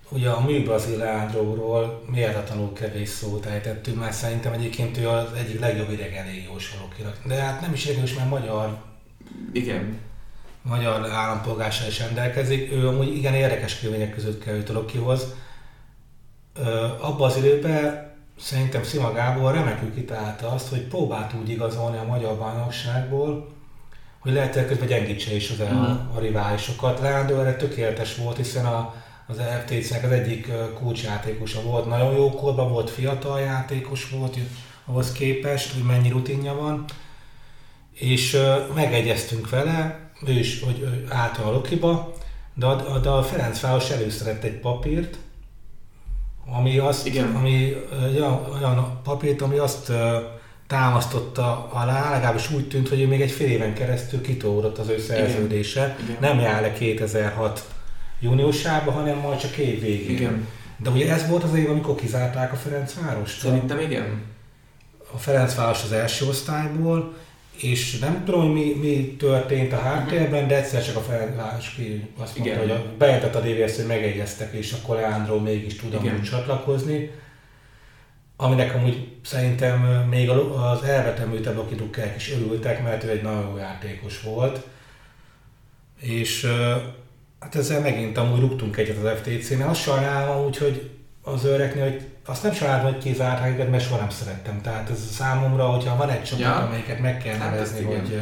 Ugye 0.10 0.30
a 0.30 0.42
mű 0.42 0.64
Braziládróról 0.64 2.04
méltatlanul 2.12 2.74
kevés 2.74 3.10
szót 3.10 3.46
ejtettünk, 3.46 4.00
mert 4.00 4.14
szerintem 4.14 4.54
egyébként 4.54 4.98
ő 4.98 5.08
az 5.08 5.34
egyik 5.34 5.60
legjobb 5.60 5.92
idegen 5.92 6.26
légiós. 6.26 6.76
De 7.26 7.36
hát 7.36 7.62
nem 7.62 7.74
is 7.74 7.86
idegenős, 7.86 8.14
mert 8.14 8.30
magyar. 8.30 8.78
Igen. 9.52 9.98
Magyar 10.62 11.10
állampolgársa 11.10 11.88
is 11.88 12.00
rendelkezik. 12.00 12.72
Ő 12.72 12.88
amúgy 12.88 13.16
igen 13.16 13.34
érdekes 13.34 13.80
körülmények 13.80 14.14
között 14.14 14.44
került 14.44 14.70
a 14.70 14.74
Lokihoz 14.74 15.34
abban 17.00 17.30
az 17.30 17.38
időben 17.38 18.12
szerintem 18.40 18.84
Szima 18.84 19.12
Gábor 19.12 19.54
remekül 19.54 19.94
kitalálta 19.94 20.52
azt, 20.52 20.70
hogy 20.70 20.82
próbált 20.82 21.34
úgy 21.42 21.50
igazolni 21.50 21.98
a 21.98 22.04
magyar 22.04 22.38
bajnokságból, 22.38 23.52
hogy 24.20 24.34
lehet 24.34 24.68
közben 24.68 24.88
gyengítse 24.88 25.36
is 25.36 25.50
az 25.50 25.74
mm. 25.74 25.78
a, 25.78 26.12
a 26.16 26.20
riválisokat. 26.20 27.00
Leandro 27.00 27.40
erre 27.40 27.56
tökéletes 27.56 28.16
volt, 28.16 28.38
hiszen 28.38 28.66
a, 28.66 28.94
az 29.28 29.42
FTC-nek 29.66 30.04
az 30.04 30.12
egyik 30.12 30.52
kulcsjátékosa 30.80 31.62
volt, 31.62 31.86
nagyon 31.86 32.16
jó 32.16 32.30
korban 32.30 32.72
volt, 32.72 32.90
fiatal 32.90 33.40
játékos 33.40 34.10
volt, 34.10 34.38
ahhoz 34.86 35.12
képest, 35.12 35.74
hogy 35.74 35.84
mennyi 35.84 36.10
rutinja 36.10 36.54
van, 36.54 36.86
és 37.94 38.34
uh, 38.34 38.76
megegyeztünk 38.76 39.50
vele, 39.50 40.10
ő 40.26 40.32
is, 40.32 40.62
hogy 40.62 41.06
állt 41.10 41.38
a 41.38 41.52
Lokiba, 41.52 42.14
de 42.54 42.66
a, 42.66 43.00
de 43.00 43.10
a 43.10 43.24
Ferencváros 43.24 43.90
előszerett 43.90 44.44
egy 44.44 44.60
papírt, 44.60 45.18
ami 46.46 46.78
azt, 46.78 47.08
Igen. 47.08 47.36
ami 47.36 47.76
olyan, 48.16 48.48
olyan 48.60 49.00
papírt, 49.04 49.42
ami 49.42 49.58
azt 49.58 49.92
támasztotta 50.68 51.70
alá, 51.72 52.12
legalábbis 52.12 52.52
úgy 52.52 52.68
tűnt, 52.68 52.90
hogy 52.90 53.02
ő 53.02 53.08
még 53.08 53.22
egy 53.22 53.32
fél 53.32 53.50
éven 53.50 53.74
keresztül 53.74 54.22
kitódott 54.22 54.78
az 54.78 54.90
ő 54.90 55.00
szerződése. 55.00 55.98
Igen. 56.04 56.18
Nem 56.20 56.40
jár 56.40 56.62
le 56.62 56.74
2006 56.74 57.64
júniusába, 58.20 58.92
hanem 58.92 59.18
majd 59.18 59.40
csak 59.40 59.58
év 59.58 59.82
végén. 59.82 60.16
Igen. 60.16 60.48
De 60.78 60.90
ugye 60.90 61.14
ez 61.14 61.28
volt 61.28 61.44
az 61.44 61.56
év, 61.56 61.70
amikor 61.70 61.96
kizárták 61.96 62.52
a 62.52 62.56
Ferencvárost? 62.56 63.40
Szerintem 63.40 63.80
igen. 63.80 64.22
A 65.14 65.18
Ferencváros 65.18 65.84
az 65.84 65.92
első 65.92 66.28
osztályból, 66.28 67.14
és 67.62 68.00
nem 68.00 68.26
tudom, 68.26 68.42
hogy 68.42 68.54
mi, 68.54 68.74
mi 68.74 69.16
történt 69.20 69.74
a 69.74 69.80
háttérben, 69.80 70.48
de 70.48 70.56
egyszer 70.56 70.86
csak 70.86 70.96
a 70.96 71.02
Ferencváros 71.02 71.70
ki 71.70 72.10
azt 72.18 72.38
mondta, 72.38 72.56
Igen. 72.56 72.68
hogy 72.68 72.78
a, 72.78 72.96
bejelentett 72.98 73.36
a 73.36 73.40
DVS, 73.40 73.76
hogy 73.76 73.86
megegyeztek, 73.86 74.54
és 74.54 74.72
akkor 74.72 74.96
Leandro 74.96 75.40
mégis 75.40 75.76
tud 75.76 75.94
amúgy 75.94 76.22
csatlakozni. 76.22 77.12
Aminek 78.36 78.76
amúgy 78.76 79.08
szerintem 79.24 79.80
még 80.10 80.30
az 80.30 80.84
elvetemültebb 80.84 81.58
akidukkák 81.58 82.16
is 82.16 82.32
örültek, 82.32 82.84
mert 82.84 83.04
ő 83.04 83.10
egy 83.10 83.22
nagyon 83.22 83.50
jó 83.50 83.58
játékos 83.58 84.22
volt. 84.22 84.68
És 86.00 86.48
hát 87.40 87.56
ezzel 87.56 87.82
megint 87.82 88.18
amúgy 88.18 88.40
rúgtunk 88.40 88.78
egyet 88.78 89.04
az 89.04 89.20
FTC-nél. 89.20 89.68
Azt 89.68 89.82
sajnálom 89.82 90.46
úgy, 90.46 90.58
hogy 90.58 90.90
az 91.22 91.46
őreknél, 91.46 91.84
hogy 91.84 92.02
azt 92.26 92.44
nem 92.44 92.82
hogy 92.82 92.98
kizárták 92.98 93.54
őket, 93.54 93.70
mert 93.70 93.84
soha 93.84 94.00
nem 94.00 94.10
szerettem. 94.10 94.62
Tehát 94.62 94.90
ez 94.90 95.12
számomra, 95.12 95.66
hogyha 95.66 95.96
van 95.96 96.10
egy 96.10 96.24
csapat, 96.24 96.44
ja. 96.44 96.56
amelyiket 96.56 97.00
meg 97.00 97.18
kell 97.18 97.38
hát 97.38 97.52
nevezni, 97.52 97.84
hogy 97.84 98.22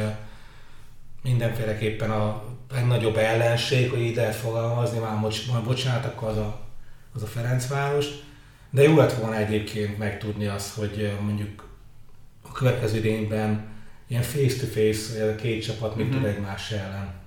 mindenféleképpen 1.22 2.10
a 2.10 2.42
legnagyobb 2.72 3.16
ellenség, 3.16 3.90
hogy 3.90 4.12
lehet 4.16 4.34
fogalmazni, 4.34 4.98
már 4.98 5.18
most 5.18 5.62
bocsánat, 5.62 6.04
akkor 6.04 6.28
az 6.28 6.36
a, 6.36 6.60
az 7.14 7.22
a 7.22 7.26
Ferencváros. 7.26 8.06
De 8.70 8.82
jó 8.82 8.96
lett 8.96 9.12
volna 9.12 9.36
egyébként 9.36 9.98
megtudni 9.98 10.46
azt, 10.46 10.74
hogy 10.74 11.12
mondjuk 11.20 11.68
a 12.42 12.52
következő 12.52 12.96
idényben 12.96 13.70
ilyen 14.06 14.22
face-to-face, 14.22 15.30
a 15.32 15.34
két 15.34 15.64
csapat 15.64 15.96
mit 15.96 16.06
mm-hmm. 16.06 16.14
tud 16.14 16.24
egymás 16.24 16.70
ellen. 16.70 17.21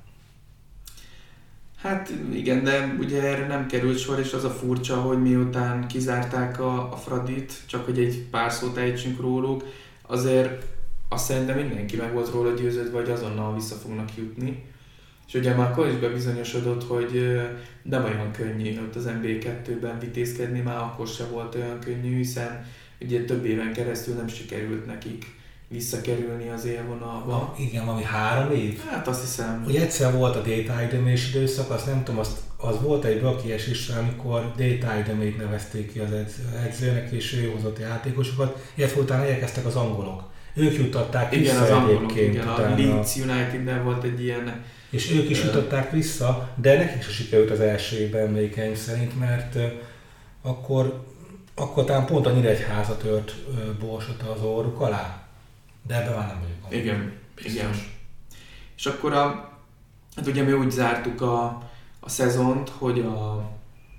Hát 1.86 2.14
igen, 2.34 2.64
de 2.64 2.96
ugye 3.00 3.22
erre 3.22 3.48
nem 3.48 3.68
került 3.68 3.98
sor, 3.98 4.20
és 4.20 4.34
az 4.34 4.44
a 4.44 4.50
furcsa, 4.50 4.96
hogy 4.96 5.22
miután 5.22 5.88
kizárták 5.88 6.60
a, 6.60 6.92
a 6.92 6.96
Fradit, 6.96 7.54
csak 7.66 7.86
hogy 7.86 8.00
egy 8.00 8.26
pár 8.32 8.52
szót 8.52 8.78
ejtsünk 8.78 9.22
róluk, 9.22 9.64
azért 10.02 10.66
azt 11.10 11.26
szerintem 11.26 11.58
mindenki 11.58 11.96
meg 11.96 12.14
volt 12.14 12.32
róla 12.32 12.54
győződve, 12.54 12.98
hogy 13.00 13.10
azonnal 13.10 13.56
vissza 13.56 13.76
fognak 13.76 14.18
jutni. 14.18 14.64
És 15.28 15.34
ugye 15.34 15.54
már 15.54 15.72
akkor 15.72 15.88
is 15.88 15.96
bebizonyosodott, 15.96 16.88
hogy 16.88 17.42
nem 17.84 18.04
olyan 18.04 18.32
könnyű 18.32 18.80
ott 18.80 18.96
az 18.96 19.10
MB2-ben 19.22 20.00
vitézkedni, 20.00 20.60
már 20.60 20.78
akkor 20.78 21.08
se 21.08 21.24
volt 21.26 21.56
olyan 21.56 21.80
könnyű, 21.80 22.16
hiszen 22.16 22.66
ugye 23.02 23.26
több 23.26 23.46
éven 23.46 23.74
keresztül 23.74 24.16
nem 24.16 24.28
sikerült 24.28 24.86
nekik 24.86 25.26
visszakerülni 25.68 26.50
az 26.50 26.66
élvonalba. 26.66 27.56
Igen, 27.58 27.86
valami 27.86 28.04
három 28.04 28.52
év? 28.52 28.82
Hát 28.90 29.08
azt 29.08 29.22
hiszem. 29.22 29.64
Ugye 29.68 29.82
egyszer 29.82 30.14
volt 30.14 30.36
a 30.36 30.42
data 30.42 30.82
idemés 30.82 31.30
időszak, 31.30 31.70
azt 31.70 31.86
nem 31.86 32.04
tudom, 32.04 32.20
azt, 32.20 32.38
az 32.58 32.82
volt 32.82 33.04
egy 33.04 33.20
blokies 33.20 33.68
is, 33.68 33.90
amikor 33.90 34.52
data 34.58 35.00
idemét 35.00 35.38
nevezték 35.38 35.92
ki 35.92 36.00
az 36.00 36.10
edzőnek, 36.66 37.12
és 37.12 37.34
ő 37.34 37.52
hozott 37.56 37.80
játékosokat, 37.80 38.58
illetve 38.76 39.02
utána 39.02 39.26
elkezdtek 39.26 39.66
az 39.66 39.76
angolok. 39.76 40.24
Ők 40.54 40.78
jutották 40.78 41.32
igen, 41.32 41.44
vissza 41.44 41.62
az 41.62 41.70
angolok, 41.70 42.16
igen, 42.16 42.48
a 42.48 42.60
Leeds 42.60 43.16
United-ben 43.16 43.84
volt 43.84 44.04
egy 44.04 44.24
ilyen 44.24 44.64
és 44.90 45.12
ők 45.12 45.30
is 45.30 45.44
jutották 45.44 45.92
vissza, 45.92 46.50
de 46.56 46.78
nekik 46.78 47.06
is 47.08 47.16
sikerült 47.16 47.52
az 47.52 47.60
első 47.60 47.98
évben 47.98 48.28
emlékeim 48.28 48.76
szerint, 48.76 49.20
mert 49.20 49.58
akkor, 50.42 51.04
akkor 51.56 51.86
talán 51.86 52.06
pont 52.06 52.26
a 52.26 52.32
Nyíregyháza 52.32 52.98
tört 52.98 53.36
borsot 53.80 54.22
az 54.22 54.42
orruk 54.42 54.82
alá. 54.82 55.25
De 55.88 56.02
ebben 56.02 56.18
már 56.18 56.28
nem 56.28 56.40
vagyok. 56.42 56.84
Igen, 56.84 57.14
biztos. 57.36 57.54
igen. 57.54 57.70
És 58.78 58.86
akkor 58.86 59.14
a, 59.14 59.52
hát 60.16 60.28
ugye 60.28 60.44
mi 60.44 60.52
úgy 60.52 60.72
zártuk 60.72 61.22
a, 61.22 61.44
a 62.00 62.10
szezont, 62.10 62.70
hogy 62.70 63.00
a, 63.00 63.52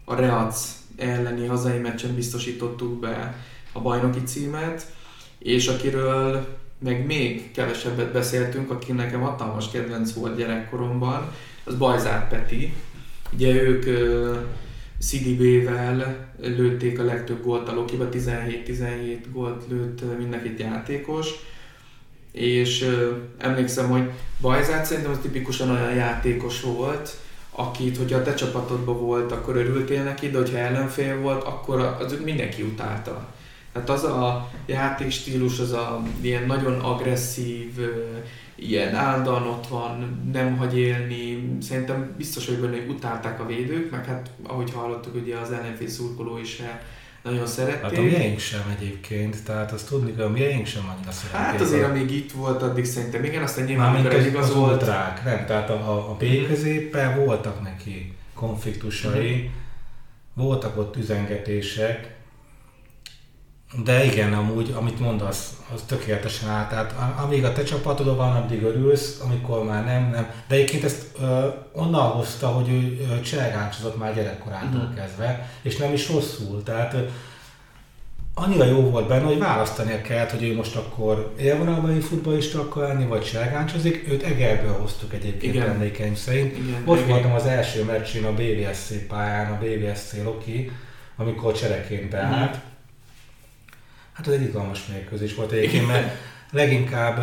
a 0.05 0.15
Reac 0.15 0.77
elleni 0.97 1.47
hazai 1.47 1.79
meccsen 1.79 2.15
biztosítottuk 2.15 3.01
be 3.01 3.35
a 3.73 3.81
bajnoki 3.81 4.23
címet, 4.23 4.95
és 5.39 5.69
akiről 5.69 6.57
meg 6.79 7.07
még 7.07 7.51
kevesebbet 7.51 8.13
beszéltünk, 8.13 8.71
aki 8.71 8.93
nekem 8.93 9.21
hatalmas 9.21 9.71
kedvenc 9.71 10.13
volt 10.13 10.37
gyerekkoromban, 10.37 11.33
az 11.65 11.75
Bajzár 11.75 12.29
Peti. 12.29 12.75
Ugye 13.33 13.63
ők 13.63 13.85
CDB-vel 14.99 16.27
lőtték 16.41 16.99
a 16.99 17.05
legtöbb 17.05 17.43
gólt 17.43 17.69
a 17.69 17.75
Lokiba, 17.75 18.09
17-17 18.13 19.25
gólt 19.33 19.65
lőtt 19.69 20.19
mindenki 20.19 20.55
játékos, 20.59 21.29
és 22.37 22.91
emlékszem, 23.39 23.89
hogy 23.89 24.11
Bajzát 24.41 24.85
szerintem 24.85 25.13
az 25.13 25.19
tipikusan 25.23 25.71
olyan 25.71 25.95
játékos 25.95 26.61
volt, 26.61 27.17
akit, 27.51 27.97
hogyha 27.97 28.19
a 28.19 28.23
te 28.23 28.35
csapatodban 28.35 29.01
volt, 29.01 29.33
akkor 29.33 29.57
örültél 29.57 30.03
neki, 30.03 30.31
de 30.31 30.39
hogyha 30.39 30.59
ellenfél 30.59 31.21
volt, 31.21 31.43
akkor 31.43 31.81
az 31.81 32.17
mindenki 32.25 32.63
utálta. 32.63 33.29
Tehát 33.73 33.91
az 33.91 34.05
a 34.05 34.51
játékstílus, 34.67 35.59
az 35.59 35.73
a 35.73 36.03
ilyen 36.21 36.47
nagyon 36.47 36.81
agresszív, 36.81 37.73
ilyen 38.55 38.95
állandóan 38.95 39.47
ott 39.47 39.67
van, 39.67 40.23
nem 40.33 40.57
hagy 40.57 40.79
élni. 40.79 41.57
Szerintem 41.61 42.15
biztos, 42.17 42.47
hogy 42.47 42.59
benne, 42.59 42.77
hogy 42.77 42.89
utálták 42.89 43.41
a 43.41 43.47
védők, 43.47 43.91
meg 43.91 44.07
hát 44.07 44.31
ahogy 44.43 44.73
hallottuk, 44.73 45.15
ugye 45.15 45.37
az 45.37 45.53
ellenfél 45.53 45.89
szurkoló 45.89 46.39
is 46.39 46.63
nagyon 47.23 47.47
szerették. 47.47 47.83
Hát 47.83 47.99
a 47.99 48.03
miénk 48.03 48.39
sem 48.39 48.77
egyébként, 48.79 49.45
tehát 49.45 49.73
azt 49.73 49.89
tudni 49.89 50.13
hogy 50.13 50.21
a 50.21 50.29
miénk 50.29 50.67
sem 50.67 50.93
annyira 50.97 51.13
szerették. 51.13 51.41
Hát 51.41 51.61
azért, 51.61 51.85
amíg 51.85 52.11
itt 52.11 52.33
volt, 52.33 52.63
addig 52.63 52.85
szerintem 52.85 53.25
igen, 53.25 53.43
aztán 53.43 53.65
nyilván 53.65 53.95
amikor 53.95 54.15
eligazolt. 54.15 54.83
Az 54.83 54.89
rák, 54.89 55.25
nem, 55.25 55.47
tehát 55.47 55.71
a, 55.71 55.75
a, 55.75 56.11
a 56.11 56.15
B 56.15 56.47
középpen 56.47 57.25
voltak 57.25 57.63
neki 57.63 58.15
konfliktusai, 58.35 59.35
mm-hmm. 59.35 59.47
voltak 60.35 60.79
ott 60.79 60.97
üzengetések, 60.97 62.16
de 63.85 64.05
igen, 64.05 64.33
amúgy, 64.33 64.75
amit 64.77 65.01
mondasz, 65.01 65.57
az 65.75 65.83
tökéletesen 65.87 66.49
áll. 66.49 66.67
Tehát 66.67 66.95
amíg 67.25 67.45
a 67.45 67.53
te 67.53 67.63
csapatod 67.63 68.17
van, 68.17 68.37
addig 68.37 68.63
örülsz, 68.63 69.21
amikor 69.25 69.65
már 69.65 69.85
nem, 69.85 70.11
nem. 70.11 70.31
De 70.49 70.55
egyébként 70.55 70.85
ezt 70.85 71.07
ö, 71.21 71.49
onnan 71.73 72.03
hozta, 72.03 72.47
hogy 72.47 72.69
ő 72.69 73.21
cselgáncsozott 73.21 73.99
már 73.99 74.15
gyerekkorától 74.15 74.91
mm. 74.93 74.95
kezdve, 74.95 75.51
és 75.63 75.77
nem 75.77 75.93
is 75.93 76.11
rosszul. 76.11 76.63
Tehát 76.63 76.95
ö, 76.95 76.99
annyira 78.35 78.65
jó 78.65 78.81
volt 78.81 79.09
benne, 79.09 79.25
hogy 79.25 79.39
választania 79.39 80.01
kellett, 80.01 80.31
hogy 80.31 80.43
ő 80.43 80.55
most 80.55 80.77
akkor 80.77 81.35
élvonalbeli 81.39 82.01
futballista 82.01 82.61
akar 82.61 82.89
lenni, 82.89 83.07
vagy 83.07 83.23
cselgáncsozik. 83.23 84.09
Őt 84.09 84.23
Egerből 84.23 84.79
hoztuk 84.81 85.15
egyébként 85.15 85.55
Igen. 85.55 85.69
emlékeim 85.69 86.15
szerint. 86.15 86.57
Igen, 86.59 86.83
Ott 86.85 86.97
Igen. 86.97 87.09
voltam 87.09 87.33
az 87.33 87.47
első 87.47 87.85
meccsén 87.85 88.25
a 88.25 88.33
BVSC 88.33 89.07
pályán, 89.09 89.53
a 89.53 89.59
BVSC 89.59 90.13
Loki, 90.25 90.71
amikor 91.17 91.53
csereként 91.53 92.11
beállt. 92.11 92.57
Mm 92.57 92.75
Hát 94.17 94.27
ez 94.27 94.33
egy 94.33 94.43
izgalmas 94.43 94.87
mérkőzés 94.87 95.35
volt 95.35 95.53
egyébként, 95.53 95.87
mert 95.87 96.15
leginkább 96.51 97.19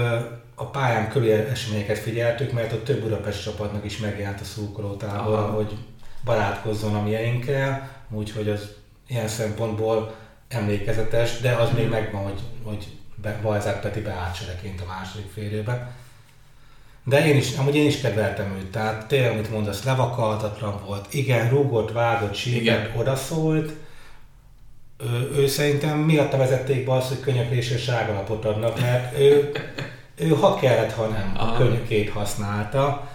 a 0.55 0.65
pályán 0.65 1.09
körül 1.09 1.31
eseményeket 1.31 1.97
figyeltük, 1.97 2.51
mert 2.51 2.71
a 2.71 2.83
több 2.83 3.01
Budapest 3.01 3.43
csapatnak 3.43 3.85
is 3.85 3.97
megjelent 3.97 4.41
a 4.41 4.43
szurkolótábor, 4.43 5.49
hogy 5.49 5.77
barátkozzon 6.23 6.95
a 6.95 7.01
mieinkkel, 7.01 7.89
úgyhogy 8.09 8.49
az 8.49 8.73
ilyen 9.07 9.27
szempontból 9.27 10.15
emlékezetes, 10.47 11.39
de 11.39 11.51
az 11.51 11.69
mm. 11.71 11.75
még 11.75 11.89
megvan, 11.89 12.23
hogy, 12.23 12.39
hogy 12.63 12.87
Balzák 13.41 13.81
Peti 13.81 13.99
beállt 13.99 14.37
a 14.81 14.85
második 14.87 15.31
félében. 15.33 15.91
De 17.05 17.27
én 17.27 17.37
is, 17.37 17.57
amúgy 17.57 17.75
én 17.75 17.87
is 17.87 18.01
kedveltem 18.01 18.55
őt, 18.57 18.71
tehát 18.71 19.07
tényleg, 19.07 19.31
amit 19.31 19.51
mondasz, 19.51 19.83
levakaltatlan 19.83 20.81
volt. 20.85 21.13
Igen, 21.13 21.49
rúgott, 21.49 21.91
vágott, 21.91 22.33
síkert, 22.33 22.97
odaszólt, 22.97 23.71
ő, 25.05 25.31
ő 25.35 25.47
szerintem 25.47 25.99
miatta 25.99 26.37
vezették 26.37 26.85
be 26.85 26.91
azt, 26.91 27.07
hogy 27.07 27.19
könyöklésre 27.19 27.77
sárgalapot 27.77 28.45
adnak, 28.45 28.79
mert 28.79 29.19
ő, 29.19 29.51
ő 30.15 30.29
ha 30.29 30.55
kellett, 30.55 30.91
ha 30.91 31.07
nem, 31.07 31.33
a 31.37 31.53
könyökét 31.53 32.09
használta, 32.09 33.11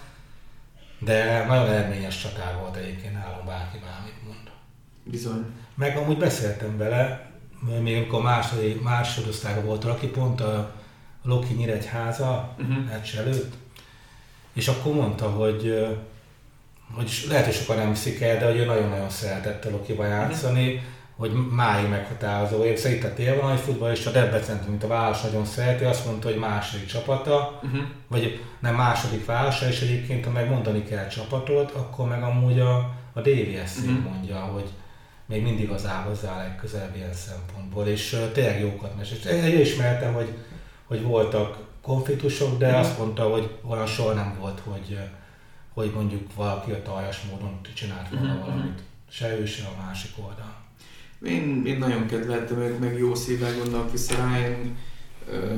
de 0.99 1.45
nagyon 1.47 1.67
eredményes 1.67 2.21
csatár 2.21 2.57
volt 2.59 2.75
egyébként 2.75 3.13
nálam 3.13 3.45
bárki 3.45 3.77
bármit 3.77 4.25
mond. 4.25 4.49
Bizony. 5.03 5.45
Meg 5.75 5.97
amúgy 5.97 6.17
beszéltem 6.17 6.77
vele, 6.77 7.31
még 7.81 7.95
amikor 7.95 8.21
második, 8.21 8.81
másodosztályban 8.81 9.65
volt 9.65 9.85
aki 9.85 10.07
pont 10.07 10.41
a 10.41 10.71
Loki 11.23 11.53
Nyíregyháza 11.53 12.55
uh-huh. 12.59 12.85
meccs 12.85 13.15
előtt, 13.17 13.53
és 14.53 14.67
akkor 14.67 14.93
mondta, 14.93 15.29
hogy 15.29 15.87
hogy 16.95 17.25
lehet, 17.29 17.45
hogy 17.45 17.53
sokan 17.53 17.77
nem 17.77 17.89
viszik 17.89 18.21
el, 18.21 18.37
de 18.37 18.45
hogy 18.45 18.57
ő 18.57 18.65
nagyon-nagyon 18.65 19.09
szeretett 19.09 19.65
a 19.65 19.69
Lokiba 19.69 20.05
játszani, 20.05 20.73
uh-huh 20.73 20.97
hogy 21.19 21.31
máig 21.51 21.89
meghatározó. 21.89 22.63
Én 22.63 22.77
szerint 22.77 23.03
a 23.03 23.13
télvonali 23.13 23.57
futballista 23.57 24.11
Debrecen, 24.11 24.59
mint 24.67 24.83
a 24.83 24.87
város 24.87 25.21
nagyon 25.21 25.45
szereti, 25.45 25.83
azt 25.83 26.05
mondta, 26.05 26.27
hogy 26.27 26.37
második 26.37 26.85
csapata, 26.85 27.59
uh-huh. 27.63 27.81
vagy 28.07 28.43
nem 28.59 28.75
második 28.75 29.25
városa, 29.25 29.67
és 29.67 29.81
egyébként, 29.81 30.25
ha 30.25 30.31
megmondani 30.31 30.83
kell 30.83 31.07
csapatot, 31.07 31.71
akkor 31.71 32.07
meg 32.07 32.23
amúgy 32.23 32.59
a, 32.59 32.75
a 33.13 33.21
DVS 33.21 33.77
uh-huh. 33.77 34.03
mondja, 34.11 34.37
hogy 34.37 34.69
még 35.25 35.43
mindig 35.43 35.69
az 35.69 35.85
áll 35.85 36.03
hozzá 36.03 36.35
a 36.35 36.37
legközelebb 36.37 36.95
ilyen 36.95 37.13
szempontból, 37.13 37.87
és 37.87 38.13
uh, 38.13 38.31
tényleg 38.31 38.59
jókat 38.59 38.97
mesélt. 38.97 39.25
Én 39.25 39.59
ismertem, 39.59 40.13
hogy, 40.13 40.33
hogy 40.85 41.03
voltak 41.03 41.57
konfliktusok, 41.81 42.57
de 42.57 42.65
uh-huh. 42.65 42.81
azt 42.81 42.97
mondta, 42.97 43.23
hogy 43.23 43.57
olyan 43.69 43.87
soha 43.87 44.13
nem 44.13 44.37
volt, 44.39 44.61
hogy, 44.63 44.99
hogy 45.73 45.91
mondjuk 45.95 46.35
valaki 46.35 46.71
a 46.71 46.81
taljas 46.81 47.21
módon 47.31 47.59
csinált 47.73 48.09
volna 48.09 48.33
uh-huh. 48.33 48.45
valamit. 48.45 48.79
Se 49.09 49.39
ő, 49.39 49.45
se 49.45 49.63
a 49.65 49.81
másik 49.85 50.11
oldal. 50.17 50.58
Én, 51.25 51.63
én 51.65 51.77
nagyon 51.77 52.05
kedveltem 52.05 52.59
őt, 52.59 52.79
meg 52.79 52.97
jó 52.97 53.15
szívvel 53.15 53.53
gondolok 53.57 53.91
vissza 53.91 54.15
rá. 54.15 54.47
Én, 54.47 54.77
ö, 55.31 55.53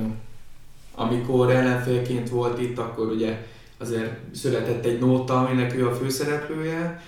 amikor 0.96 1.52
ellenfélként 1.52 2.30
volt 2.30 2.62
itt, 2.62 2.78
akkor 2.78 3.08
ugye 3.08 3.38
azért 3.78 4.12
született 4.36 4.86
egy 4.86 5.00
nóta, 5.00 5.40
aminek 5.40 5.76
ő 5.76 5.88
a 5.88 5.96
főszereplője. 5.96 7.02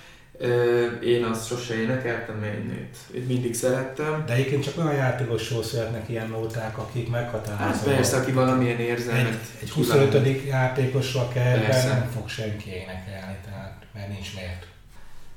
Én 1.04 1.24
azt 1.24 1.48
sose 1.48 1.82
énekeltem, 1.82 2.44
én 2.44 2.90
itt 3.12 3.28
mindig 3.28 3.56
szerettem. 3.56 4.24
De 4.26 4.34
egyébként 4.34 4.64
csak 4.64 4.78
olyan 4.78 4.94
játékosról 4.94 5.64
születnek 5.64 6.10
ilyen 6.10 6.30
nóták, 6.30 6.78
akik 6.78 7.10
meghatározóak. 7.10 7.74
Hát 7.74 7.84
persze, 7.84 8.18
aki 8.18 8.32
valamilyen 8.32 8.80
érzelmet 8.80 9.28
Egy, 9.28 9.40
egy 9.62 9.70
25. 9.70 10.46
játékosra 10.48 11.28
kell, 11.28 11.58
nem 11.58 12.10
fog 12.16 12.30
senki 12.30 12.70
énekelni, 12.70 13.38
tehát, 13.46 13.86
mert 13.94 14.08
nincs 14.08 14.36
miért. 14.36 14.73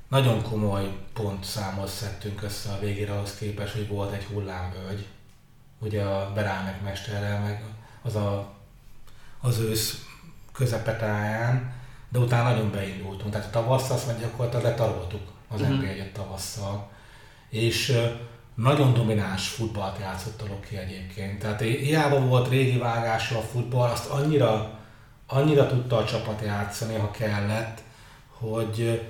Nagyon 0.08 0.42
komoly 0.42 0.96
pontszámot 1.12 1.88
szedtünk 1.88 2.42
össze 2.42 2.72
a 2.72 2.78
végére 2.78 3.12
ahhoz 3.12 3.34
képest, 3.34 3.72
hogy 3.72 3.88
volt 3.88 4.12
egy 4.12 4.24
hullámvölgy. 4.24 5.06
Ugye 5.78 6.02
a 6.02 6.32
Beránek 6.34 6.82
mesterrel, 6.82 7.40
meg 7.40 7.64
az 8.02 8.16
a, 8.16 8.52
az 9.40 9.58
ősz 9.58 10.04
közepetáján, 10.52 11.74
de 12.08 12.18
utána 12.18 12.50
nagyon 12.50 12.70
beindultunk. 12.70 13.32
Tehát 13.32 13.46
a 13.46 13.50
tavasszal 13.50 13.96
azt 13.96 14.20
gyakorlatilag 14.20 14.64
letaroltuk 14.64 15.32
az 15.48 15.60
uh-huh. 15.60 15.76
nb 15.76 15.84
1 15.84 16.12
tavasszal. 16.12 16.90
És 17.48 17.98
nagyon 18.54 18.94
domináns 18.94 19.48
futballt 19.48 19.98
játszott 19.98 20.42
a 20.42 20.46
Loki 20.48 20.76
egyébként. 20.76 21.38
Tehát 21.38 21.60
hiába 21.60 22.20
volt 22.20 22.48
régi 22.48 22.78
vágásra 22.78 23.38
a 23.38 23.42
futball, 23.42 23.90
azt 23.90 24.10
annyira, 24.10 24.78
annyira 25.26 25.66
tudta 25.66 25.96
a 25.96 26.04
csapat 26.04 26.42
játszani, 26.44 26.94
ha 26.94 27.10
kellett, 27.10 27.82
hogy 28.28 29.06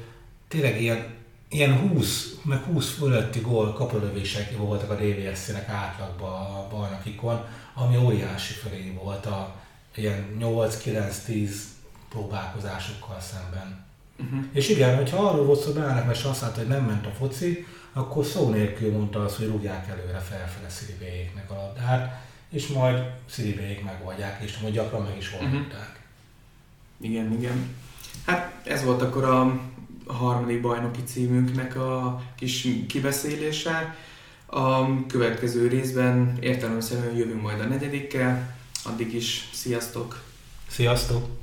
tényleg 0.48 0.80
ilyen, 0.80 1.14
ilyen 1.48 1.78
20, 1.78 2.34
meg 2.42 2.62
20 2.62 2.94
fölötti 2.94 3.40
gól 3.40 3.72
kapolövések 3.72 4.56
voltak 4.56 4.90
a 4.90 4.94
DVSC-nek 4.94 5.68
átlagban 5.68 6.32
a 6.32 6.68
bajnokikon, 6.68 7.44
ami 7.74 7.96
óriási 7.96 8.52
felé 8.52 8.98
volt 9.02 9.26
a 9.26 9.54
ilyen 9.94 10.36
8-9-10 10.40 11.50
próbálkozásokkal 12.08 13.20
szemben. 13.20 13.84
Uh-huh. 14.18 14.44
És 14.52 14.68
igen, 14.68 14.96
hogyha 14.96 15.28
arról 15.28 15.44
volt 15.44 15.60
szó 15.60 15.72
Beának, 15.72 16.06
mert 16.06 16.24
azt 16.24 16.42
mondta, 16.42 16.60
hogy 16.60 16.68
nem 16.68 16.84
ment 16.84 17.06
a 17.06 17.10
foci, 17.10 17.66
akkor 17.92 18.24
szó 18.24 18.50
nélkül 18.50 18.92
mondta 18.92 19.24
azt, 19.24 19.36
hogy 19.36 19.46
rúgják 19.46 19.88
előre 19.88 20.18
felfele 20.18 20.68
Sziribéjéknek 20.68 21.50
a 21.50 21.54
labdát, 21.54 22.24
és 22.50 22.66
majd 22.66 23.10
Sziribéjék 23.28 23.84
megoldják, 23.84 24.42
és 24.42 24.58
majd 24.58 24.74
gyakran 24.74 25.02
meg 25.02 25.16
is 25.16 25.32
oldották. 25.32 26.00
Uh-huh. 26.98 27.10
Igen, 27.10 27.32
igen. 27.32 27.74
Hát 28.26 28.52
ez 28.64 28.84
volt 28.84 29.02
akkor 29.02 29.24
a 29.24 29.60
harmadik 30.06 30.60
bajnoki 30.60 31.02
címünknek 31.02 31.76
a 31.76 32.22
kis 32.36 32.68
kibeszélése. 32.88 33.96
A 34.46 35.06
következő 35.06 35.68
részben 35.68 36.36
értelemszerűen 36.40 37.16
jövünk 37.16 37.42
majd 37.42 37.60
a 37.60 37.64
negyedikkel. 37.64 38.56
Addig 38.84 39.14
is 39.14 39.48
sziasztok! 39.52 40.22
Sziasztok! 40.68 41.36